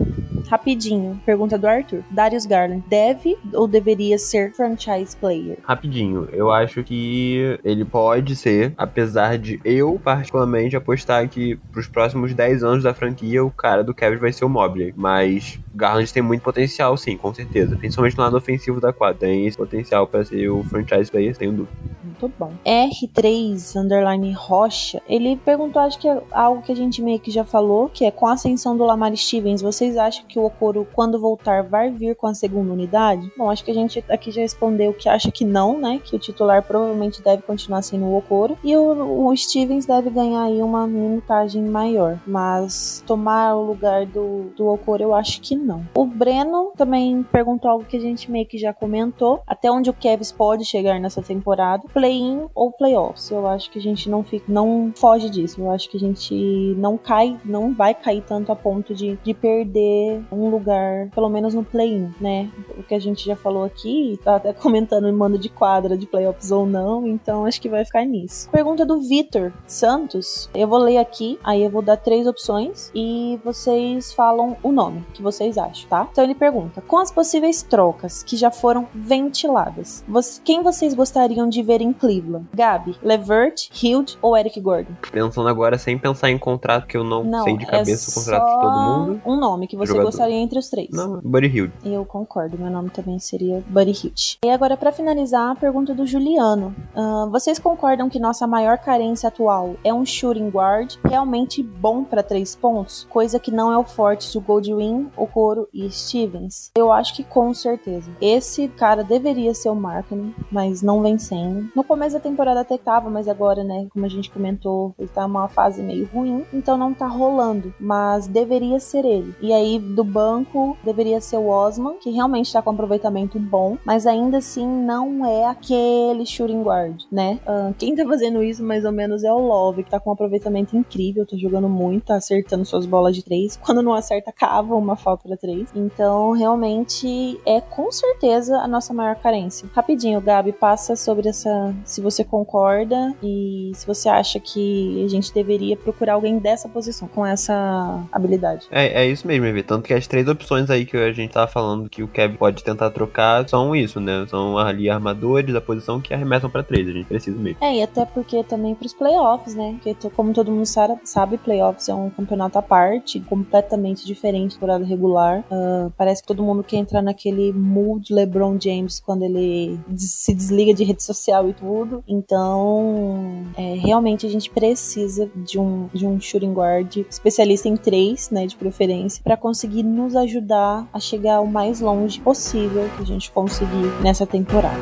[0.47, 2.03] rapidinho, pergunta do Arthur.
[2.09, 5.57] Darius Garland deve ou deveria ser franchise player?
[5.63, 12.34] Rapidinho, eu acho que ele pode ser, apesar de eu particularmente apostar que pros próximos
[12.34, 14.93] 10 anos da franquia, o cara do Cavs vai ser o Mobley.
[14.95, 17.75] Mas Garland tem muito potencial, sim, com certeza.
[17.75, 19.19] Principalmente no lado ofensivo da quadra.
[19.19, 21.78] Tem esse potencial para ser o franchise player, tenho dúvida.
[22.03, 22.51] Muito bom.
[22.65, 27.43] R3 underline Rocha, ele perguntou, acho que é algo que a gente meio que já
[27.43, 31.19] falou, que é com a ascensão do Lamar Stevens, vocês acham que o Okoro, quando
[31.19, 33.32] voltar, vai vir com a segunda unidade?
[33.38, 36.01] Bom, acho que a gente aqui já respondeu que acha que não, né?
[36.03, 38.57] Que o titular provavelmente deve continuar sendo o Okoro.
[38.63, 42.20] E o, o Stevens deve ganhar aí uma minutagem maior.
[42.26, 45.86] Mas tomar o lugar do, do Okoro eu acho que não.
[45.95, 49.93] O Breno também perguntou algo que a gente meio que já comentou, até onde o
[49.93, 51.84] Kevs pode chegar nessa temporada.
[51.93, 53.30] play-in ou playoffs.
[53.32, 55.61] Eu acho que a gente não fica, não foge disso.
[55.61, 59.34] Eu acho que a gente não cai, não vai cair tanto a ponto de, de
[59.34, 62.49] perder um lugar, pelo menos no play-in, né?
[62.77, 66.06] O que a gente já falou aqui, tá até comentando em mando de quadra de
[66.06, 68.49] playoffs ou não, então acho que vai ficar nisso.
[68.52, 70.49] Pergunta do Vitor Santos.
[70.57, 75.05] Eu vou ler aqui, aí eu vou dar três opções e vocês falam o nome
[75.13, 76.07] que vocês acham, tá?
[76.11, 80.03] Então ele pergunta: com as possíveis trocas que já foram ventiladas,
[80.43, 82.47] quem vocês gostariam de ver em Cleveland?
[82.55, 84.93] Gabi, Levert, Hild ou Eric Gordon?
[85.11, 88.15] Pensando agora sem pensar em contrato, que eu não, não sei de cabeça é o
[88.15, 89.21] contrato de todo mundo.
[89.25, 90.07] Um nome que você jogador.
[90.07, 90.89] gostaria entre os três.
[90.91, 91.73] Não, Buddy Hield.
[91.85, 94.39] Eu concordo, meu nome também seria Buddy Hield.
[94.43, 96.75] E agora, para finalizar, a pergunta do Juliano.
[96.95, 102.24] Uh, vocês concordam que nossa maior carência atual é um shooting guard realmente bom para
[102.24, 103.07] três pontos?
[103.10, 106.72] Coisa que não é o forte do Goldwyn, Okoro e Stevens?
[106.76, 108.10] Eu acho que com certeza.
[108.22, 111.69] Esse cara deveria ser o marketing, mas não vem sendo.
[111.76, 115.28] No começo da temporada até tava, mas agora, né, como a gente comentou, ele tá
[115.28, 117.74] numa fase meio ruim, então não tá rolando.
[117.80, 119.36] Mas deveria ser ele.
[119.41, 124.06] E aí, do banco, deveria ser o Osman, que realmente tá com aproveitamento bom, mas
[124.06, 127.40] ainda assim não é aquele shooting guard, né?
[127.48, 130.36] Uh, quem tá fazendo isso mais ou menos é o Love, que tá com aproveitamento
[130.76, 133.57] incrível, tá jogando muito, tá acertando suas bolas de três.
[133.64, 135.69] Quando não acerta, cava uma falta para três.
[135.76, 139.68] Então, realmente é com certeza a nossa maior carência.
[139.73, 141.73] Rapidinho, Gabi, passa sobre essa.
[141.84, 147.07] Se você concorda e se você acha que a gente deveria procurar alguém dessa posição,
[147.07, 148.68] com essa habilidade.
[148.72, 149.64] É, é isso mesmo, Evê.
[149.64, 152.64] Tanto que as três opções aí que a gente tava falando que o Kevin pode
[152.64, 154.26] tentar trocar são isso, né?
[154.30, 156.88] São ali armadores da posição que arremessam para três.
[156.88, 157.57] A gente precisa mesmo.
[157.61, 159.77] É, e até porque também pros playoffs, né?
[159.81, 164.85] Porque, como todo mundo sabe, playoffs é um campeonato à parte, completamente diferente da temporada
[164.85, 165.43] regular.
[165.51, 170.73] Uh, parece que todo mundo quer entrar naquele mood LeBron James quando ele se desliga
[170.73, 172.03] de rede social e tudo.
[172.07, 178.29] Então, é, realmente a gente precisa de um, de um shooting guard especialista em três,
[178.29, 183.05] né, de preferência, para conseguir nos ajudar a chegar o mais longe possível que a
[183.05, 184.77] gente conseguir nessa temporada.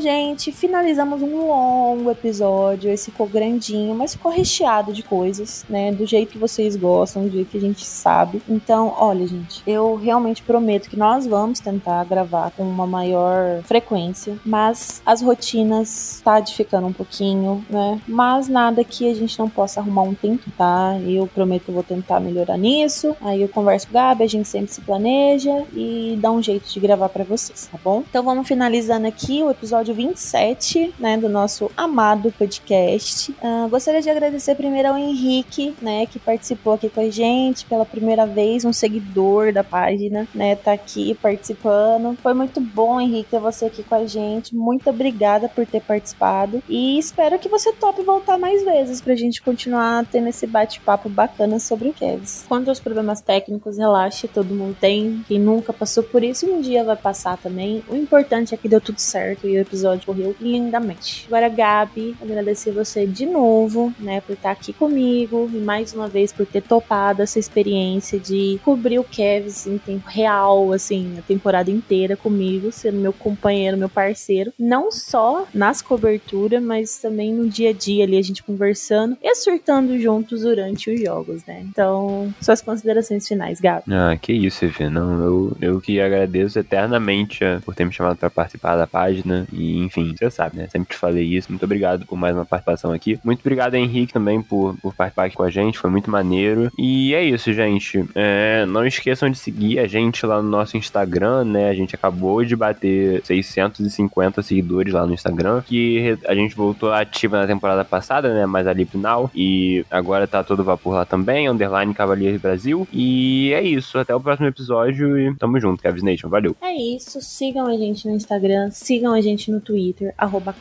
[0.00, 2.90] Gente, finalizamos um longo episódio.
[2.90, 5.92] Esse ficou grandinho, mas ficou recheado de coisas, né?
[5.92, 8.42] Do jeito que vocês gostam, do jeito que a gente sabe.
[8.48, 14.38] Então, olha, gente, eu realmente prometo que nós vamos tentar gravar com uma maior frequência,
[14.44, 18.00] mas as rotinas tá ficando um pouquinho, né?
[18.08, 20.98] Mas nada que a gente não possa arrumar um tempo, tá?
[21.06, 23.14] Eu prometo que vou tentar melhorar nisso.
[23.20, 26.68] Aí eu converso com o Gabi, a gente sempre se planeja e dá um jeito
[26.68, 28.02] de gravar para vocês, tá bom?
[28.08, 33.32] Então vamos finalizando aqui o episódio episódio 27, né, do nosso amado podcast.
[33.42, 37.84] Uh, gostaria de agradecer primeiro ao Henrique, né, que participou aqui com a gente pela
[37.84, 42.16] primeira vez, um seguidor da página, né, tá aqui participando.
[42.22, 44.54] Foi muito bom, Henrique, ter você aqui com a gente.
[44.54, 49.42] Muito obrigada por ter participado e espero que você tope voltar mais vezes pra gente
[49.42, 52.44] continuar tendo esse bate-papo bacana sobre o Kevs.
[52.48, 55.24] Quanto aos problemas técnicos, relaxe, todo mundo tem.
[55.26, 57.82] Quem nunca passou por isso, um dia vai passar também.
[57.88, 61.24] O importante é que deu tudo certo e o episódio episódio correu lindamente.
[61.26, 66.32] Agora, Gabi, agradecer você de novo, né, por estar aqui comigo e mais uma vez
[66.32, 71.70] por ter topado essa experiência de cobrir o Kevs em tempo real, assim, a temporada
[71.70, 77.70] inteira comigo, sendo meu companheiro, meu parceiro, não só nas coberturas, mas também no dia
[77.70, 81.64] a dia ali, a gente conversando e surtando juntos durante os jogos, né?
[81.68, 83.84] Então, suas considerações finais, Gabi.
[83.90, 84.90] Ah, que isso, Evê.
[84.90, 89.46] Não, eu, eu que agradeço eternamente eh, por ter me chamado para participar da página
[89.52, 90.68] e enfim, você sabe, né?
[90.68, 91.50] Sempre te falei isso.
[91.50, 93.18] Muito obrigado por mais uma participação aqui.
[93.24, 95.78] Muito obrigado, Henrique, também por, por participar aqui com a gente.
[95.78, 96.70] Foi muito maneiro.
[96.78, 98.04] E é isso, gente.
[98.14, 101.68] É, não esqueçam de seguir a gente lá no nosso Instagram, né?
[101.68, 105.62] A gente acabou de bater 650 seguidores lá no Instagram.
[105.66, 108.46] Que a gente voltou ativa na temporada passada, né?
[108.46, 109.30] Mais ali final.
[109.34, 111.48] E agora tá todo vapor lá também.
[111.48, 112.86] Underline Cavaliers Brasil.
[112.92, 113.98] E é isso.
[113.98, 115.18] Até o próximo episódio.
[115.18, 116.28] E tamo junto, Kevin Nation.
[116.28, 116.56] Valeu.
[116.60, 117.20] É isso.
[117.20, 118.70] Sigam a gente no Instagram.
[118.70, 120.54] Sigam a gente no Twitter, arroba.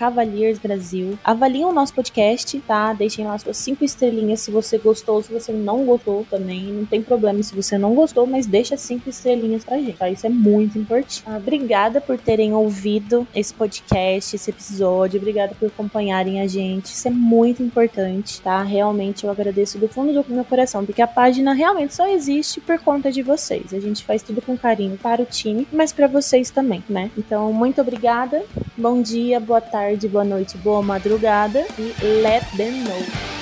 [1.24, 2.94] Avaliem o nosso podcast, tá?
[2.94, 6.64] Deixem lá suas cinco estrelinhas se você gostou, se você não gostou também.
[6.66, 10.10] Não tem problema se você não gostou, mas deixa cinco estrelinhas pra gente, tá?
[10.10, 11.24] Isso é muito importante.
[11.26, 15.20] Ah, obrigada por terem ouvido esse podcast, esse episódio.
[15.20, 16.86] Obrigada por acompanharem a gente.
[16.86, 18.62] Isso é muito importante, tá?
[18.64, 22.80] Realmente eu agradeço do fundo do meu coração, porque a página realmente só existe por
[22.80, 23.74] conta de vocês.
[23.74, 27.12] A gente faz tudo com carinho para o time, mas para vocês também, né?
[27.18, 28.44] Então, muito obrigada.
[28.90, 31.94] Bom dia, boa tarde, boa noite, boa madrugada e
[32.24, 33.39] let them know.